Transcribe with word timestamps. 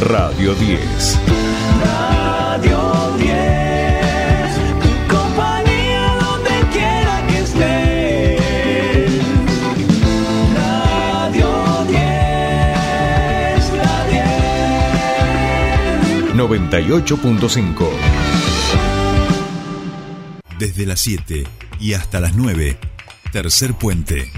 Radio 0.00 0.54
10. 0.54 1.18
Radio 1.84 3.16
10, 3.18 3.36
tu 4.80 4.88
compañía 5.14 6.16
donde 6.18 6.50
quiera 6.72 7.26
que 7.28 7.38
estés. 7.40 8.40
Radio 10.56 11.50
10, 11.86 12.00
la 13.76 14.06
10. 16.24 16.34
98.5. 16.34 17.88
Desde 20.58 20.86
las 20.86 21.00
7 21.00 21.44
y 21.78 21.92
hasta 21.92 22.20
las 22.20 22.34
9, 22.34 22.78
tercer 23.32 23.74
puente. 23.74 24.32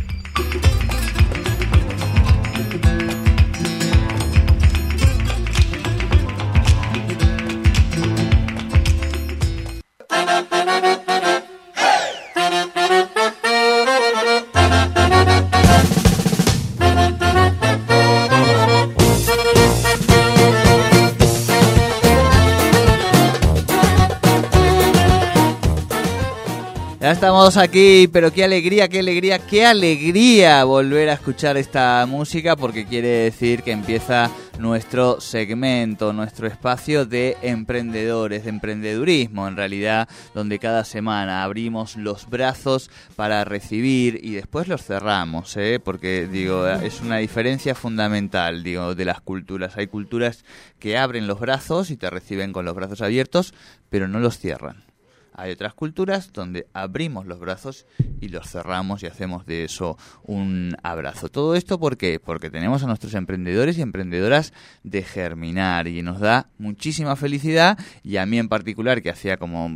Estamos 27.13 27.59
aquí, 27.59 28.09
pero 28.11 28.33
qué 28.33 28.43
alegría, 28.43 28.89
qué 28.89 29.01
alegría, 29.01 29.39
qué 29.39 29.67
alegría 29.67 30.65
volver 30.65 31.11
a 31.11 31.13
escuchar 31.13 31.59
esta 31.59 32.05
música 32.07 32.57
porque 32.57 32.87
quiere 32.87 33.09
decir 33.09 33.63
que 33.63 33.71
empieza 33.71 34.31
nuestro 34.59 35.21
segmento, 35.21 36.15
nuestro 36.15 36.47
espacio 36.47 37.05
de 37.05 37.37
emprendedores, 37.43 38.45
de 38.45 38.51
emprendedurismo 38.51 39.47
en 39.47 39.57
realidad, 39.57 40.09
donde 40.35 40.59
cada 40.59 40.85
semana 40.85 41.45
abrimos 41.45 41.97
los 41.97 42.29
brazos 42.31 42.91
para 43.15 43.45
recibir 43.45 44.19
y 44.23 44.33
después 44.33 44.67
los 44.67 44.83
cerramos, 44.83 45.55
¿eh? 45.59 45.81
porque 45.85 46.27
digo, 46.27 46.67
es 46.67 47.03
una 47.03 47.19
diferencia 47.19 47.75
fundamental, 47.75 48.63
digo, 48.63 48.95
de 48.95 49.05
las 49.05 49.21
culturas. 49.21 49.77
Hay 49.77 49.87
culturas 49.87 50.47
que 50.79 50.97
abren 50.97 51.27
los 51.27 51.39
brazos 51.39 51.91
y 51.91 51.99
te 51.99 52.09
reciben 52.09 52.53
con 52.53 52.65
los 52.65 52.75
brazos 52.75 53.03
abiertos, 53.03 53.53
pero 53.91 54.09
no 54.09 54.19
los 54.19 54.39
cierran. 54.39 54.92
Hay 55.35 55.53
otras 55.53 55.75
culturas 55.75 56.33
donde 56.33 56.67
abrimos 56.73 57.27
los 57.27 57.39
brazos 57.39 57.87
y 58.21 58.29
los 58.29 58.51
cerramos 58.51 59.03
y 59.03 59.07
hacemos 59.07 59.47
de 59.47 59.65
eso 59.65 59.97
un 60.25 60.77
abrazo. 60.83 61.29
Todo 61.29 61.55
esto 61.55 61.79
¿por 61.79 61.97
qué? 61.97 62.21
Porque 62.21 62.51
tenemos 62.51 62.83
a 62.83 62.87
nuestros 62.87 63.15
emprendedores 63.15 63.79
y 63.79 63.83
emprendedoras 63.83 64.53
de 64.83 65.03
germinar 65.03 65.89
y 65.89 66.03
nos 66.03 66.21
da 66.21 66.49
muchísima 66.59 67.17
felicidad 67.17 67.79
y 68.03 68.17
a 68.17 68.27
mí 68.27 68.39
en 68.39 68.49
particular 68.49 69.03
que 69.03 69.11
hacía 69.11 69.37
como 69.37 69.71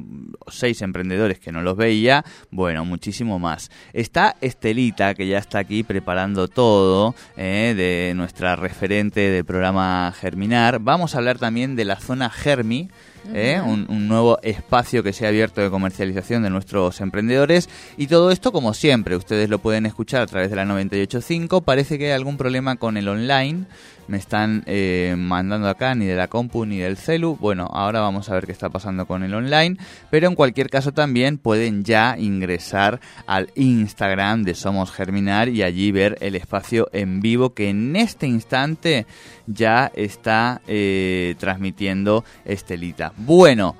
seis 0.48 0.82
emprendedores 0.82 1.38
que 1.38 1.52
no 1.52 1.62
los 1.62 1.77
veía, 1.77 2.24
bueno, 2.50 2.84
muchísimo 2.84 3.38
más. 3.38 3.70
Está 3.92 4.36
Estelita 4.40 5.14
que 5.14 5.27
ya 5.27 5.38
está 5.38 5.58
aquí 5.58 5.82
preparando 5.82 6.48
todo 6.48 7.14
eh, 7.36 7.74
de 7.77 8.14
nuestra 8.14 8.56
referente 8.56 9.20
del 9.20 9.44
programa 9.44 10.12
Germinar. 10.18 10.78
Vamos 10.80 11.14
a 11.14 11.18
hablar 11.18 11.38
también 11.38 11.77
de 11.77 11.84
la 11.84 11.96
zona 11.96 12.30
Germi. 12.30 12.88
¿Eh? 13.34 13.60
un, 13.64 13.86
un 13.88 14.08
nuevo 14.08 14.38
espacio 14.42 15.02
que 15.02 15.12
se 15.12 15.27
ha 15.27 15.28
abierto 15.28 15.60
de 15.60 15.70
comercialización 15.70 16.42
de 16.42 16.50
nuestros 16.50 17.00
emprendedores. 17.00 17.68
Y 17.96 18.06
todo 18.06 18.30
esto 18.30 18.52
como 18.52 18.74
siempre 18.74 19.16
ustedes 19.16 19.48
lo 19.48 19.58
pueden 19.58 19.86
escuchar 19.86 20.22
a 20.22 20.27
través 20.27 20.50
de 20.50 20.56
la 20.56 20.64
985 20.64 21.62
parece 21.62 21.98
que 21.98 22.06
hay 22.06 22.12
algún 22.12 22.36
problema 22.36 22.77
con 22.77 22.96
el 22.96 23.08
online 23.08 23.66
me 24.08 24.16
están 24.16 24.62
eh, 24.66 25.14
mandando 25.16 25.68
acá 25.68 25.94
ni 25.94 26.06
de 26.06 26.14
la 26.14 26.28
compu 26.28 26.64
ni 26.64 26.78
del 26.78 26.96
celu 26.96 27.36
bueno 27.36 27.68
ahora 27.72 28.00
vamos 28.00 28.28
a 28.28 28.34
ver 28.34 28.46
qué 28.46 28.52
está 28.52 28.68
pasando 28.68 29.06
con 29.06 29.22
el 29.22 29.34
online 29.34 29.76
pero 30.10 30.28
en 30.28 30.34
cualquier 30.34 30.70
caso 30.70 30.92
también 30.92 31.38
pueden 31.38 31.84
ya 31.84 32.16
ingresar 32.18 33.00
al 33.27 33.50
Instagram 33.55 34.45
de 34.45 34.55
Somos 34.55 34.92
Germinar 34.92 35.48
y 35.48 35.62
allí 35.62 35.92
ver 35.92 36.18
el 36.20 36.36
espacio 36.36 36.89
en 36.92 37.20
vivo 37.20 37.55
que 37.55 37.70
en 37.70 37.96
este 37.96 38.27
instante 38.27 39.06
ya 39.46 39.90
está 39.95 40.61
eh, 40.66 41.34
transmitiendo 41.39 42.24
Estelita. 42.45 43.12
Bueno, 43.16 43.77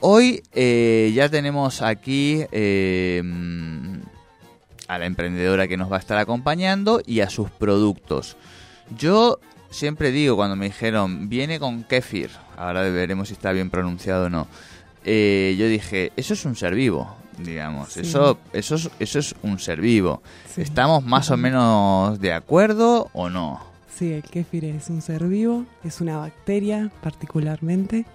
hoy 0.00 0.42
eh, 0.52 1.12
ya 1.14 1.28
tenemos 1.28 1.82
aquí 1.82 2.44
eh, 2.52 3.22
a 4.88 4.98
la 4.98 5.06
emprendedora 5.06 5.68
que 5.68 5.76
nos 5.76 5.90
va 5.90 5.96
a 5.96 6.00
estar 6.00 6.18
acompañando 6.18 7.00
y 7.04 7.20
a 7.20 7.30
sus 7.30 7.50
productos. 7.50 8.36
Yo 8.98 9.38
siempre 9.70 10.10
digo 10.12 10.36
cuando 10.36 10.56
me 10.56 10.66
dijeron, 10.66 11.28
viene 11.28 11.58
con 11.58 11.82
kefir, 11.84 12.30
ahora 12.56 12.82
veremos 12.82 13.28
si 13.28 13.34
está 13.34 13.52
bien 13.52 13.70
pronunciado 13.70 14.26
o 14.26 14.30
no. 14.30 14.46
eh, 15.04 15.54
yo 15.58 15.66
dije, 15.68 16.12
eso 16.16 16.34
es 16.34 16.44
un 16.44 16.56
ser 16.56 16.74
vivo, 16.74 17.14
digamos, 17.38 17.92
Sí. 17.92 18.00
eso, 18.00 18.38
eso, 18.52 18.76
es, 18.76 18.90
eso 19.00 19.18
es 19.18 19.34
un 19.42 19.58
ser 19.58 19.80
vivo. 19.80 20.22
Sí. 20.54 20.62
¿Estamos 20.62 21.04
más 21.04 21.30
o 21.30 21.36
menos 21.36 22.18
de 22.20 22.32
acuerdo 22.32 23.10
o 23.12 23.28
no? 23.28 23.60
Sí, 23.94 24.12
el 24.12 24.22
kéfir 24.22 24.64
es 24.64 24.88
un 24.90 25.02
ser 25.02 25.24
vivo, 25.24 25.66
es 25.84 26.00
una 26.00 26.16
bacteria 26.16 26.90
particularmente. 27.02 28.06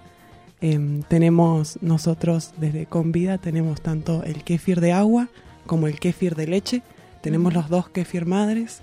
Em, 0.60 1.02
tenemos 1.04 1.78
nosotros 1.80 2.50
desde 2.58 2.86
Convida 2.86 3.38
tenemos 3.38 3.80
tanto 3.80 4.22
el 4.24 4.44
kéfir 4.44 4.80
de 4.80 4.92
agua 4.92 5.28
como 5.66 5.86
el 5.86 5.98
kéfir 5.98 6.34
de 6.34 6.46
leche. 6.46 6.82
Tenemos 7.22 7.54
los 7.54 7.68
dos 7.68 7.88
kéfir 7.88 8.26
madres. 8.26 8.80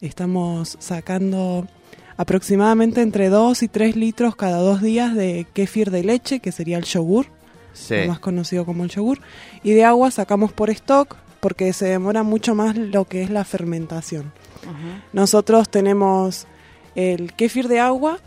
Estamos 0.00 0.76
sacando 0.80 1.66
aproximadamente 2.16 3.02
entre 3.02 3.28
2 3.28 3.62
y 3.62 3.68
3 3.68 3.96
litros 3.96 4.36
cada 4.36 4.58
dos 4.58 4.80
días 4.82 5.14
de 5.14 5.46
kéfir 5.52 5.90
de 5.90 6.02
leche, 6.04 6.40
que 6.40 6.52
sería 6.52 6.78
el 6.78 6.84
yogur, 6.84 7.26
Sí. 7.72 7.94
más 8.08 8.18
conocido 8.20 8.64
como 8.64 8.84
el 8.84 8.90
yogur. 8.90 9.20
Y 9.62 9.72
de 9.72 9.84
agua 9.84 10.10
sacamos 10.10 10.52
por 10.52 10.70
stock 10.70 11.16
porque 11.40 11.72
se 11.74 11.86
demora 11.86 12.22
mucho 12.22 12.54
más 12.54 12.76
lo 12.76 13.04
que 13.04 13.22
es 13.22 13.30
la 13.30 13.44
fermentación. 13.44 14.32
Nosotros 15.12 15.68
tenemos 15.68 16.46
el 16.94 17.34
kéfir 17.34 17.68
de 17.68 17.78
agua, 17.80 18.18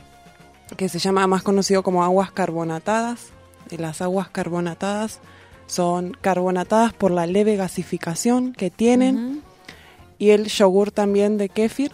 que 0.77 0.87
se 0.87 0.99
llama 0.99 1.25
más 1.27 1.41
conocido 1.43 1.81
como 1.83 2.03
aguas 2.03 2.31
carbonatadas. 2.31 3.27
Las 3.75 4.01
aguas 4.01 4.29
carbonatadas 4.29 5.19
son 5.67 6.15
carbonatadas 6.21 6.93
por 6.93 7.11
la 7.11 7.25
leve 7.25 7.55
gasificación 7.55 8.53
que 8.53 8.69
tienen. 8.69 9.41
Y 10.19 10.29
el 10.31 10.45
yogur 10.45 10.91
también 10.91 11.37
de 11.39 11.49
kéfir, 11.49 11.91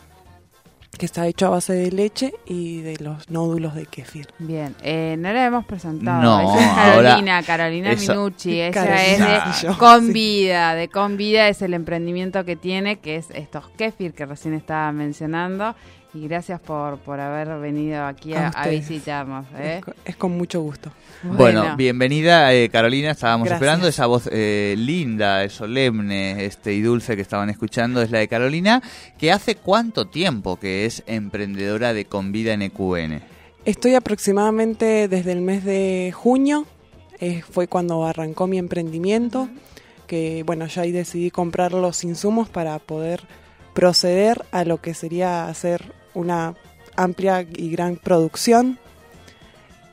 que 0.97 1.05
está 1.05 1.27
hecho 1.27 1.47
a 1.47 1.49
base 1.51 1.73
de 1.73 1.91
leche 1.91 2.33
y 2.45 2.79
de 2.81 2.97
los 2.97 3.29
nódulos 3.29 3.75
de 3.75 3.85
kéfir. 3.85 4.27
Bien, 4.39 4.73
eh, 4.81 5.15
no 5.19 5.31
la 5.33 5.45
hemos 5.45 5.65
presentado. 5.65 6.21
No, 6.21 6.55
Esa 6.55 6.59
es 6.65 6.77
ahora- 6.77 7.09
Carolina, 7.09 7.43
Carolina 7.43 7.91
eso- 7.91 8.13
Minucci. 8.13 8.61
Ella 8.61 8.71
Carolina, 8.71 9.45
es 9.53 9.61
de 9.61 9.67
yo, 9.67 9.77
Convida. 9.77 10.73
De 10.75 10.87
Convida 10.87 11.49
es 11.49 11.61
el 11.61 11.73
emprendimiento 11.73 12.45
que 12.45 12.55
tiene, 12.55 12.97
que 12.99 13.17
es 13.17 13.29
estos 13.31 13.67
kefir 13.77 14.13
que 14.13 14.25
recién 14.25 14.53
estaba 14.53 14.91
mencionando. 14.91 15.75
Y 16.15 16.27
gracias 16.29 16.61
por, 16.61 16.97
por 16.99 17.19
haber 17.19 17.59
venido 17.59 18.05
aquí 18.05 18.33
A 18.33 18.45
a, 18.45 18.47
a 18.47 18.49
ustedes. 18.61 18.87
visitarnos. 18.87 19.45
¿eh? 19.57 19.75
Es, 19.79 19.83
co- 19.85 19.93
es 20.05 20.15
con 20.15 20.31
mucho 20.37 20.61
gusto. 20.61 20.89
Bueno, 21.23 21.75
bienvenida 21.75 22.53
eh, 22.53 22.69
Carolina, 22.69 23.11
estábamos 23.11 23.47
Gracias. 23.49 23.61
esperando 23.61 23.87
esa 23.89 24.05
voz 24.05 24.29
eh, 24.31 24.75
linda, 24.77 25.43
eh, 25.43 25.49
solemne 25.49 26.45
este, 26.45 26.71
y 26.73 26.81
dulce 26.81 27.17
que 27.17 27.21
estaban 27.21 27.49
escuchando, 27.49 28.01
es 28.01 28.11
la 28.11 28.19
de 28.19 28.29
Carolina, 28.29 28.81
que 29.17 29.31
hace 29.33 29.55
cuánto 29.55 30.05
tiempo 30.07 30.57
que 30.57 30.85
es 30.85 31.03
emprendedora 31.05 31.93
de 31.93 32.05
Convida 32.05 32.53
en 32.53 32.61
EQN. 32.61 33.21
Estoy 33.65 33.95
aproximadamente 33.95 35.07
desde 35.09 35.33
el 35.33 35.41
mes 35.41 35.65
de 35.65 36.13
junio, 36.15 36.65
eh, 37.19 37.41
fue 37.49 37.67
cuando 37.67 38.05
arrancó 38.05 38.47
mi 38.47 38.57
emprendimiento, 38.57 39.49
que 40.07 40.43
bueno, 40.45 40.67
ya 40.67 40.83
ahí 40.83 40.91
decidí 40.93 41.29
comprar 41.29 41.73
los 41.73 42.03
insumos 42.05 42.47
para 42.47 42.79
poder 42.79 43.21
proceder 43.73 44.45
a 44.51 44.63
lo 44.63 44.79
que 44.79 44.93
sería 44.93 45.47
hacer 45.49 45.91
una 46.15 46.55
amplia 46.95 47.41
y 47.41 47.69
gran 47.69 47.95
producción. 47.97 48.79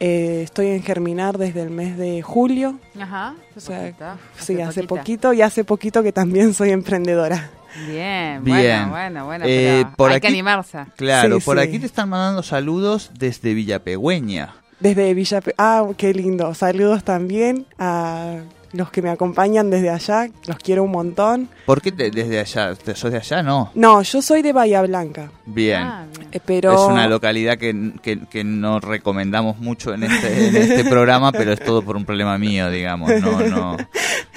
Eh, 0.00 0.40
estoy 0.42 0.68
en 0.68 0.82
Germinar 0.82 1.38
desde 1.38 1.62
el 1.62 1.70
mes 1.70 1.96
de 1.96 2.22
julio, 2.22 2.80
Ajá, 3.00 3.34
o 3.54 3.60
sea, 3.60 3.78
poquito, 3.82 4.04
sí, 4.36 4.60
hace 4.60 4.80
poquito. 4.82 4.96
poquito 4.96 5.32
y 5.32 5.42
hace 5.42 5.62
poquito 5.62 6.02
que 6.02 6.12
también 6.12 6.54
soy 6.54 6.70
emprendedora. 6.70 7.50
Bien, 7.86 8.42
Bien. 8.42 8.88
bueno, 8.90 8.90
bueno, 8.90 9.24
bueno. 9.26 9.44
Eh, 9.46 9.82
pero 9.84 9.96
por 9.96 10.10
hay 10.10 10.16
aquí- 10.16 10.22
que 10.22 10.28
animarse. 10.32 10.78
Claro, 10.96 11.38
Sí, 11.38 11.44
por 11.44 11.56
sí. 11.58 11.62
aquí 11.68 11.78
te 11.78 11.86
están 11.86 12.08
mandando 12.08 12.42
saludos 12.42 13.12
desde 13.16 13.54
Villapegüeña. 13.54 14.54
Desde 14.80 15.14
Villa... 15.14 15.40
Ah, 15.56 15.86
qué 15.96 16.12
lindo. 16.12 16.52
Saludos 16.54 17.04
también 17.04 17.66
a 17.78 18.38
los 18.72 18.90
que 18.90 19.02
me 19.02 19.10
acompañan 19.10 19.68
desde 19.70 19.90
allá, 19.90 20.28
los 20.46 20.56
quiero 20.56 20.82
un 20.84 20.90
montón. 20.92 21.48
¿Por 21.66 21.80
qué 21.82 21.92
te- 21.92 22.10
desde 22.10 22.40
allá? 22.40 22.74
¿Te- 22.74 22.94
¿Sos 22.94 23.10
de 23.12 23.18
allá? 23.18 23.42
No. 23.42 23.70
No, 23.74 24.02
yo 24.02 24.22
soy 24.22 24.42
de 24.42 24.52
Bahía 24.52 24.82
Blanca, 24.82 25.30
Bien. 25.44 25.82
Ah, 25.82 26.04
bien. 26.16 26.28
eh, 26.32 26.40
pero... 26.44 26.72
Es 26.72 26.80
una 26.80 27.06
localidad 27.08 27.58
que, 27.58 27.92
que, 28.02 28.20
que 28.30 28.44
no 28.44 28.80
recomendamos 28.80 29.58
mucho 29.58 29.92
en 29.94 30.04
este, 30.04 30.48
en 30.48 30.56
este 30.56 30.84
programa, 30.84 31.32
pero 31.32 31.52
es 31.52 31.60
todo 31.60 31.82
por 31.82 31.96
un 31.96 32.04
problema 32.04 32.38
mío, 32.38 32.70
digamos. 32.70 33.10
No, 33.20 33.40
no. 33.40 33.76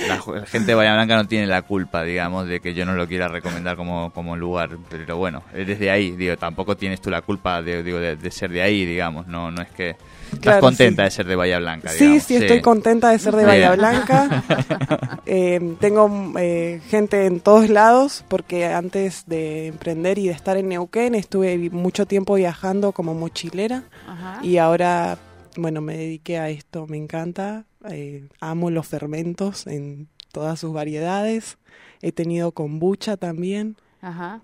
La, 0.07 0.19
ju- 0.19 0.35
la 0.39 0.45
gente 0.45 0.67
de 0.67 0.75
Bahía 0.75 0.93
Blanca 0.93 1.15
no 1.15 1.27
tiene 1.27 1.47
la 1.47 1.61
culpa, 1.61 2.03
digamos, 2.03 2.47
de 2.47 2.59
que 2.59 2.73
yo 2.73 2.85
no 2.85 2.93
lo 2.95 3.07
quiera 3.07 3.27
recomendar 3.27 3.75
como, 3.75 4.11
como 4.11 4.35
lugar. 4.35 4.77
Pero 4.89 5.17
bueno, 5.17 5.43
eres 5.53 5.79
de 5.79 5.89
ahí, 5.89 6.11
digo, 6.11 6.35
tampoco 6.37 6.75
tienes 6.75 7.01
tú 7.01 7.09
la 7.09 7.21
culpa 7.21 7.61
de, 7.61 7.81
digo, 7.83 7.97
de, 7.99 8.15
de 8.15 8.31
ser 8.31 8.51
de 8.51 8.61
ahí, 8.61 8.85
digamos. 8.85 9.27
No, 9.27 9.49
no 9.49 9.61
es 9.61 9.69
que 9.69 9.95
estás 10.33 10.59
contenta 10.59 11.03
sí. 11.03 11.05
de 11.05 11.11
ser 11.11 11.25
de 11.27 11.35
Bahía 11.35 11.59
Blanca, 11.59 11.89
Sí, 11.89 11.99
digamos. 12.05 12.23
sí, 12.23 12.35
estoy 12.35 12.61
contenta 12.61 13.09
de 13.09 13.19
ser 13.19 13.35
de 13.35 13.45
Bahía. 13.45 13.71
Blanca. 13.75 14.43
Eh, 15.27 15.75
tengo 15.79 16.33
eh, 16.37 16.81
gente 16.87 17.25
en 17.25 17.39
todos 17.39 17.67
lados 17.69 18.23
porque 18.27 18.65
antes 18.67 19.23
de 19.25 19.67
emprender 19.67 20.19
y 20.19 20.27
de 20.27 20.33
estar 20.33 20.55
en 20.55 20.69
Neuquén 20.69 21.15
estuve 21.15 21.57
mucho 21.71 22.05
tiempo 22.05 22.35
viajando 22.35 22.91
como 22.91 23.15
mochilera 23.15 23.85
Ajá. 24.07 24.39
y 24.43 24.57
ahora, 24.57 25.17
bueno, 25.57 25.81
me 25.81 25.97
dediqué 25.97 26.37
a 26.37 26.49
esto, 26.49 26.85
me 26.85 26.97
encanta. 26.97 27.65
eh, 27.89 28.27
amo 28.39 28.69
los 28.69 28.85
fermentos 28.87 29.65
en 29.65 30.07
todas 30.31 30.59
sus 30.59 30.73
variedades. 30.73 31.57
He 32.03 32.11
tenido 32.11 32.51
kombucha 32.51 33.17
también, 33.17 33.77
Ajá. 34.01 34.41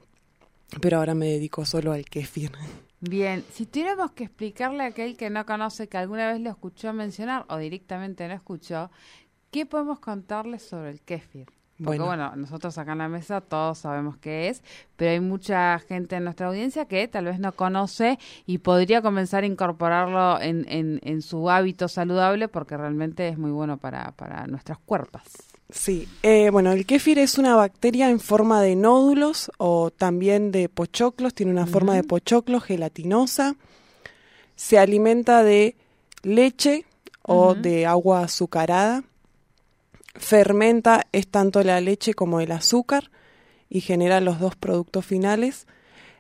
pero 0.81 0.97
ahora 0.97 1.13
me 1.13 1.27
dedico 1.27 1.63
solo 1.65 1.91
al 1.91 2.05
kéfir. 2.05 2.51
Bien, 3.01 3.43
si 3.51 3.65
tuviéramos 3.65 4.11
que 4.11 4.25
explicarle 4.25 4.83
a 4.83 4.87
aquel 4.87 5.17
que 5.17 5.29
no 5.31 5.43
conoce, 5.45 5.87
que 5.89 5.97
alguna 5.97 6.31
vez 6.31 6.39
lo 6.39 6.51
escuchó 6.51 6.93
mencionar 6.93 7.45
o 7.49 7.57
directamente 7.57 8.27
no 8.27 8.33
escuchó, 8.35 8.91
¿qué 9.49 9.65
podemos 9.65 9.99
contarle 9.99 10.59
sobre 10.59 10.91
el 10.91 11.01
kéfir? 11.01 11.47
Porque 11.83 12.03
Bueno. 12.03 12.05
bueno. 12.05 12.35
nosotros 12.35 12.77
acá 12.77 12.91
en 12.91 12.99
la 12.99 13.07
mesa 13.09 13.41
todos 13.41 13.79
sabemos 13.79 14.17
qué 14.17 14.49
es, 14.49 14.63
pero 14.97 15.09
hay 15.11 15.19
mucha 15.19 15.79
gente 15.79 16.15
en 16.15 16.25
nuestra 16.25 16.47
audiencia 16.47 16.85
que 16.85 17.07
tal 17.07 17.25
vez 17.25 17.39
no 17.39 17.53
conoce 17.53 18.19
y 18.45 18.59
podría 18.59 19.01
comenzar 19.01 19.43
a 19.43 19.47
incorporarlo 19.47 20.39
en, 20.39 20.65
en, 20.69 20.99
en 21.03 21.23
su 21.23 21.49
hábito 21.49 21.87
saludable 21.87 22.47
porque 22.49 22.77
realmente 22.77 23.27
es 23.29 23.37
muy 23.39 23.49
bueno 23.49 23.77
para, 23.77 24.11
para 24.11 24.45
nuestras 24.45 24.77
cuerpos. 24.77 25.23
Sí, 25.71 26.09
eh, 26.21 26.49
bueno, 26.49 26.73
el 26.73 26.85
kéfir 26.85 27.17
es 27.17 27.37
una 27.37 27.55
bacteria 27.55 28.09
en 28.09 28.19
forma 28.19 28.61
de 28.61 28.75
nódulos 28.75 29.51
o 29.57 29.89
también 29.89 30.51
de 30.51 30.67
pochoclos, 30.67 31.33
tiene 31.33 31.53
una 31.53 31.65
forma 31.65 31.95
de 31.95 32.03
pochoclo 32.03 32.59
gelatinosa, 32.59 33.55
se 34.55 34.77
alimenta 34.77 35.43
de 35.43 35.77
leche 36.23 36.85
o 37.21 37.55
de 37.55 37.85
agua 37.85 38.23
azucarada, 38.23 39.05
fermenta 40.15 41.07
es 41.13 41.27
tanto 41.27 41.63
la 41.63 41.79
leche 41.79 42.13
como 42.13 42.41
el 42.41 42.51
azúcar 42.51 43.09
y 43.69 43.79
genera 43.79 44.19
los 44.19 44.39
dos 44.39 44.57
productos 44.57 45.05
finales. 45.05 45.67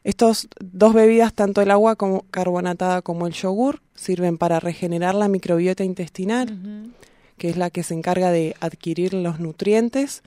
Estos 0.05 0.47
dos 0.61 0.93
bebidas, 0.93 1.33
tanto 1.33 1.61
el 1.61 1.71
agua 1.71 1.97
como 1.97 2.25
carbonatada 2.31 3.01
como 3.01 3.27
el 3.27 3.33
yogur, 3.33 3.81
sirven 3.95 4.37
para 4.37 4.61
regenerar 4.61 5.13
la 5.13 5.27
microbiota 5.27 5.83
intestinal 5.83 6.93
que 7.41 7.49
es 7.49 7.57
la 7.57 7.71
que 7.71 7.81
se 7.81 7.95
encarga 7.95 8.29
de 8.29 8.55
adquirir 8.59 9.15
los 9.15 9.39
nutrientes. 9.39 10.21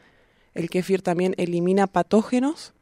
El 0.53 0.69
kéfir 0.69 1.01
también 1.01 1.33
elimina 1.39 1.87
patógenos 1.87 2.73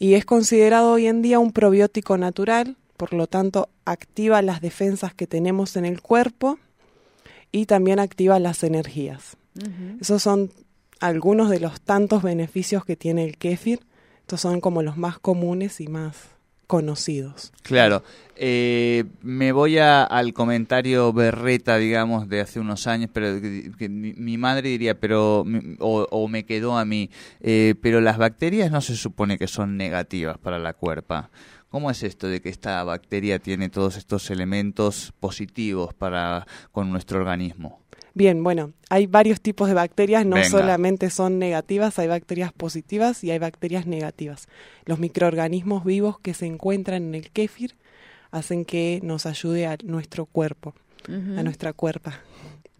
y 0.00 0.14
es 0.14 0.24
considerado 0.24 0.90
hoy 0.90 1.06
en 1.06 1.22
día 1.22 1.38
un 1.38 1.52
probiótico 1.52 2.18
natural, 2.18 2.76
por 2.96 3.12
lo 3.12 3.28
tanto 3.28 3.68
activa 3.84 4.42
las 4.42 4.60
defensas 4.60 5.14
que 5.14 5.28
tenemos 5.28 5.76
en 5.76 5.84
el 5.84 6.02
cuerpo 6.02 6.58
y 7.52 7.66
también 7.66 8.00
activa 8.00 8.40
las 8.40 8.64
energías. 8.64 9.36
Esos 10.00 10.24
son 10.24 10.50
algunos 10.98 11.50
de 11.50 11.60
los 11.60 11.80
tantos 11.80 12.24
beneficios 12.24 12.84
que 12.84 12.96
tiene 12.96 13.22
el 13.22 13.38
kéfir. 13.38 13.86
Estos 14.22 14.40
son 14.40 14.60
como 14.60 14.82
los 14.82 14.96
más 14.96 15.20
comunes 15.20 15.80
y 15.80 15.86
más 15.86 16.16
conocidos. 16.70 17.52
Claro. 17.62 18.04
Eh, 18.36 19.04
me 19.22 19.50
voy 19.52 19.76
a- 19.78 20.04
al 20.04 20.32
comentario 20.32 21.12
berreta, 21.12 21.76
digamos, 21.76 22.28
de 22.28 22.40
hace 22.40 22.60
unos 22.60 22.86
años, 22.86 23.10
pero 23.12 23.38
que, 23.76 23.88
mi, 23.90 24.14
mi 24.14 24.38
madre 24.38 24.68
diría, 24.70 24.98
pero 24.98 25.44
o, 25.80 26.06
o 26.10 26.28
me 26.28 26.44
quedó 26.44 26.78
a 26.78 26.84
mí, 26.84 27.10
eh, 27.40 27.74
pero 27.82 28.00
las 28.00 28.16
bacterias 28.18 28.70
no 28.70 28.80
se 28.80 28.96
supone 28.96 29.36
que 29.36 29.48
son 29.48 29.76
negativas 29.76 30.38
para 30.38 30.58
la 30.60 30.72
cuerpa. 30.72 31.28
¿Cómo 31.70 31.90
es 31.90 32.02
esto 32.02 32.26
de 32.26 32.42
que 32.42 32.48
esta 32.48 32.82
bacteria 32.82 33.38
tiene 33.38 33.68
todos 33.68 33.96
estos 33.96 34.28
elementos 34.30 35.12
positivos 35.20 35.94
para 35.94 36.46
con 36.72 36.90
nuestro 36.90 37.20
organismo? 37.20 37.80
Bien, 38.12 38.42
bueno, 38.42 38.72
hay 38.88 39.06
varios 39.06 39.40
tipos 39.40 39.68
de 39.68 39.74
bacterias, 39.74 40.26
no 40.26 40.34
Venga. 40.34 40.48
solamente 40.48 41.10
son 41.10 41.38
negativas, 41.38 41.98
hay 42.00 42.08
bacterias 42.08 42.52
positivas 42.52 43.22
y 43.22 43.30
hay 43.30 43.38
bacterias 43.38 43.86
negativas. 43.86 44.48
Los 44.84 44.98
microorganismos 44.98 45.84
vivos 45.84 46.18
que 46.18 46.34
se 46.34 46.46
encuentran 46.46 47.04
en 47.04 47.14
el 47.14 47.30
kéfir 47.30 47.76
hacen 48.32 48.64
que 48.64 48.98
nos 49.04 49.26
ayude 49.26 49.66
a 49.66 49.76
nuestro 49.84 50.26
cuerpo, 50.26 50.74
a 51.08 51.42
nuestra 51.44 51.72
cuerpa. 51.72 52.20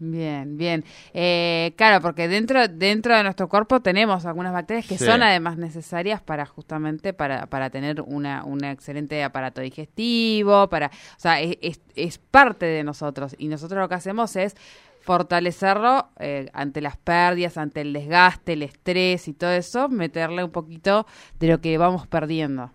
Bien, 0.03 0.57
bien. 0.57 0.83
Eh, 1.13 1.73
claro, 1.77 2.01
porque 2.01 2.27
dentro 2.27 2.67
dentro 2.67 3.15
de 3.15 3.21
nuestro 3.21 3.47
cuerpo 3.47 3.81
tenemos 3.81 4.25
algunas 4.25 4.51
bacterias 4.51 4.87
que 4.87 4.97
Sí. 4.97 5.05
son 5.05 5.21
además 5.21 5.57
necesarias 5.57 6.19
para 6.21 6.47
justamente 6.47 7.13
para, 7.13 7.45
para 7.45 7.69
tener 7.69 8.01
una 8.01 8.43
un 8.43 8.63
excelente 8.63 9.23
aparato 9.23 9.61
digestivo, 9.61 10.67
para, 10.69 10.87
o 10.87 11.19
sea, 11.19 11.39
es, 11.39 11.55
es, 11.61 11.81
es 11.95 12.17
parte 12.17 12.65
de 12.65 12.83
nosotros 12.83 13.35
y 13.37 13.47
nosotros 13.47 13.79
lo 13.79 13.87
que 13.89 13.93
hacemos 13.95 14.35
es 14.35 14.55
fortalecerlo 15.01 16.09
eh, 16.19 16.49
ante 16.53 16.81
las 16.81 16.97
pérdidas, 16.97 17.57
ante 17.57 17.81
el 17.81 17.93
desgaste, 17.93 18.53
el 18.53 18.63
estrés 18.63 19.27
y 19.27 19.33
todo 19.33 19.51
eso, 19.51 19.87
meterle 19.87 20.43
un 20.43 20.51
poquito 20.51 21.05
de 21.39 21.47
lo 21.47 21.61
que 21.61 21.77
vamos 21.77 22.07
perdiendo. 22.07 22.71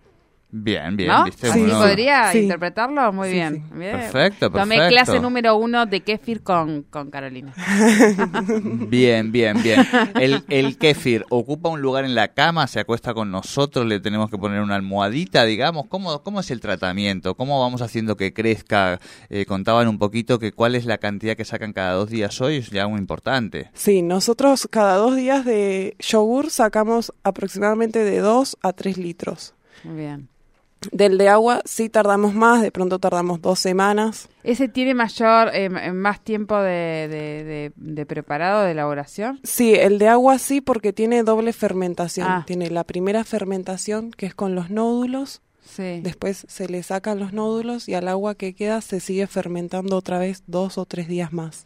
Bien, 0.49 0.95
bien, 0.95 1.09
¿No? 1.09 1.25
¿viste? 1.25 1.49
¿Así 1.49 1.59
Uno- 1.59 1.77
podría 1.79 2.31
Sí. 2.31 2.39
interpretarlo? 2.39 3.11
Muy 3.11 3.27
Sí, 3.27 3.33
bien. 3.33 3.55
sí. 3.67 3.77
Bien. 3.77 3.91
Perfecto, 3.91 4.49
Tomé 4.49 4.75
perfecto. 4.77 4.87
clase 4.89 5.19
número 5.19 5.57
uno 5.57 5.85
de 5.85 5.99
kéfir 6.01 6.41
con, 6.41 6.83
con 6.83 7.11
Carolina. 7.11 7.53
Bien, 8.87 9.31
bien, 9.31 9.61
bien. 9.61 9.85
El, 10.15 10.43
el 10.49 10.77
kéfir 10.77 11.25
ocupa 11.29 11.69
un 11.69 11.81
lugar 11.81 12.05
en 12.05 12.15
la 12.15 12.29
cama, 12.29 12.67
se 12.67 12.79
acuesta 12.79 13.13
con 13.13 13.29
nosotros, 13.31 13.85
le 13.85 13.99
tenemos 13.99 14.29
que 14.29 14.37
poner 14.37 14.61
una 14.61 14.75
almohadita, 14.75 15.43
digamos. 15.43 15.87
¿Cómo, 15.87 16.23
cómo 16.23 16.39
es 16.39 16.49
el 16.51 16.61
tratamiento? 16.61 17.35
¿Cómo 17.35 17.59
vamos 17.61 17.81
haciendo 17.81 18.15
que 18.15 18.33
crezca? 18.33 18.99
Eh, 19.29 19.45
contaban 19.45 19.87
un 19.87 19.97
poquito 19.99 20.39
que 20.39 20.51
cuál 20.53 20.75
es 20.75 20.85
la 20.85 20.97
cantidad 20.97 21.35
que 21.35 21.45
sacan 21.45 21.73
cada 21.73 21.93
dos 21.93 22.09
días 22.09 22.39
hoy, 22.41 22.57
es 22.57 22.69
ya 22.69 22.87
muy 22.87 22.99
importante. 22.99 23.69
Sí, 23.73 24.01
nosotros 24.01 24.67
cada 24.71 24.95
dos 24.95 25.15
días 25.15 25.45
de 25.45 25.95
yogur 25.99 26.49
sacamos 26.49 27.13
aproximadamente 27.23 28.03
de 28.03 28.19
2 28.19 28.57
a 28.61 28.73
3 28.73 28.97
litros. 28.97 29.53
Muy 29.83 29.97
bien. 29.97 30.29
Del 30.91 31.17
de 31.17 31.29
agua 31.29 31.61
sí 31.65 31.89
tardamos 31.89 32.33
más, 32.33 32.61
de 32.61 32.71
pronto 32.71 32.99
tardamos 32.99 33.41
dos 33.41 33.59
semanas. 33.59 34.29
¿Ese 34.43 34.67
tiene 34.67 34.93
mayor, 34.93 35.49
eh, 35.53 35.69
más 35.91 36.21
tiempo 36.21 36.57
de, 36.57 37.07
de, 37.09 37.43
de- 37.43 37.71
de 37.75 38.05
preparado, 38.05 38.63
de 38.63 38.71
elaboración? 38.71 39.39
Sí, 39.43 39.73
el 39.75 39.99
de 39.99 40.07
agua 40.07 40.37
sí 40.39 40.61
porque 40.61 40.93
tiene 40.93 41.23
doble 41.23 41.53
fermentación. 41.53 42.27
Ah. 42.29 42.43
Tiene 42.47 42.69
la 42.69 42.83
primera 42.83 43.23
fermentación 43.23 44.11
que 44.11 44.25
es 44.25 44.35
con 44.35 44.55
los 44.55 44.69
nódulos, 44.69 45.41
Sí. 45.65 45.99
después 46.01 46.45
se 46.47 46.69
le 46.69 46.81
sacan 46.81 47.19
los 47.19 47.33
nódulos 47.33 47.89
y 47.89 47.93
al 47.93 48.07
agua 48.07 48.35
que 48.35 48.53
queda 48.55 48.79
se 48.79 49.01
sigue 49.01 49.27
fermentando 49.27 49.97
otra 49.97 50.17
vez 50.17 50.43
dos 50.47 50.77
o 50.77 50.85
tres 50.85 51.09
días 51.09 51.33
más. 51.33 51.65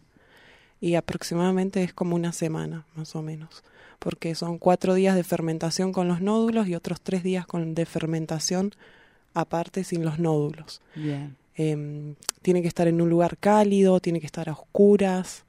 Y 0.80 0.96
aproximadamente 0.96 1.84
es 1.84 1.94
como 1.94 2.16
una 2.16 2.32
semana, 2.32 2.86
más 2.96 3.16
o 3.16 3.22
menos. 3.22 3.64
Porque 4.00 4.34
son 4.34 4.58
cuatro 4.58 4.96
días 4.96 5.16
de 5.16 5.24
fermentación 5.24 5.92
con 5.94 6.08
los 6.08 6.22
nódulos 6.22 6.68
y 6.68 6.74
otros 6.74 7.00
tres 7.02 7.22
días 7.22 7.46
con, 7.46 7.76
de 7.76 7.86
fermentación 7.86 8.72
aparte 9.34 9.84
sin 9.84 10.04
los 10.06 10.20
nódulos. 10.20 10.82
Bien. 10.96 11.36
Em, 11.56 12.16
tiene 12.42 12.62
que 12.62 12.68
estar 12.68 12.88
en 12.88 13.02
un 13.02 13.10
lugar 13.10 13.38
cálido, 13.38 14.00
tiene 14.00 14.20
que 14.20 14.26
estar 14.26 14.50
a 14.50 14.54
oscuras, 14.54 15.44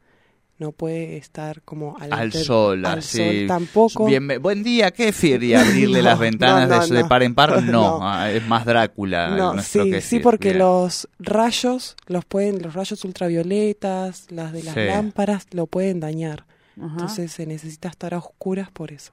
no 0.58 0.70
puede 0.72 1.16
estar 1.16 1.62
como 1.62 1.96
al, 1.98 2.32
sol, 2.32 2.84
al 2.84 2.98
así. 3.00 3.18
sol 3.18 3.46
tampoco. 3.48 4.06
Bien, 4.06 4.28
buen 4.40 4.62
día, 4.62 4.90
kéfir, 4.92 5.42
y 5.42 5.54
abrirle 5.54 5.98
No, 6.02 6.04
las 6.04 6.18
ventanas 6.18 6.68
no, 6.68 6.86
no, 6.86 6.94
de, 7.02 7.04
par 7.04 7.22
en 7.22 7.34
par, 7.34 7.62
no, 7.64 7.72
No. 7.72 7.98
ah, 8.02 8.30
es 8.30 8.46
más 8.46 8.64
Drácula. 8.64 9.30
No, 9.30 9.54
nuestro 9.54 9.84
sí, 9.84 10.00
sí, 10.00 10.20
porque 10.20 10.48
Bien. 10.50 10.58
los 10.60 11.08
rayos, 11.18 11.96
los 12.06 12.24
pueden, 12.24 12.62
los 12.62 12.74
rayos 12.74 13.04
ultravioletas, 13.04 14.26
las 14.30 14.52
de 14.52 14.62
las 14.62 14.74
Sí. 14.74 14.80
lámparas, 14.86 15.46
lo 15.52 15.66
pueden 15.66 16.00
dañar. 16.00 16.44
Ajá. 16.76 16.86
Entonces 16.92 17.32
se 17.32 17.46
necesita 17.46 17.88
estar 17.88 18.14
a 18.14 18.18
oscuras 18.18 18.70
por 18.70 18.92
eso. 18.92 19.12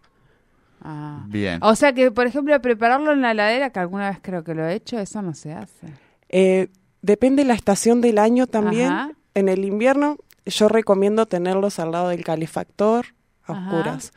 Ah. 0.82 1.24
Bien. 1.28 1.60
O 1.62 1.76
sea 1.76 1.94
que, 1.94 2.12
por 2.12 2.28
ejemplo, 2.28 2.60
prepararlo 2.62 3.12
en 3.12 3.22
la 3.22 3.32
heladera, 3.32 3.70
que 3.72 3.80
alguna 3.80 4.10
vez 4.10 4.20
creo 4.22 4.44
que 4.44 4.54
lo 4.54 4.66
he 4.68 4.74
hecho, 4.74 5.00
eso 5.00 5.22
no 5.22 5.34
se 5.34 5.54
hace. 5.54 5.88
Eh, 6.30 6.68
depende 7.02 7.44
la 7.46 7.54
estación 7.54 8.02
del 8.02 8.18
año 8.18 8.48
también. 8.48 8.92
Ajá. 8.92 9.12
En 9.34 9.50
el 9.50 9.64
invierno 9.66 10.18
yo 10.46 10.68
recomiendo 10.68 11.26
tenerlos 11.26 11.80
al 11.80 11.92
lado 11.92 12.10
del 12.10 12.24
calefactor 12.24 13.06
a 13.44 13.52
Ajá. 13.54 13.62
oscuras. 13.70 14.14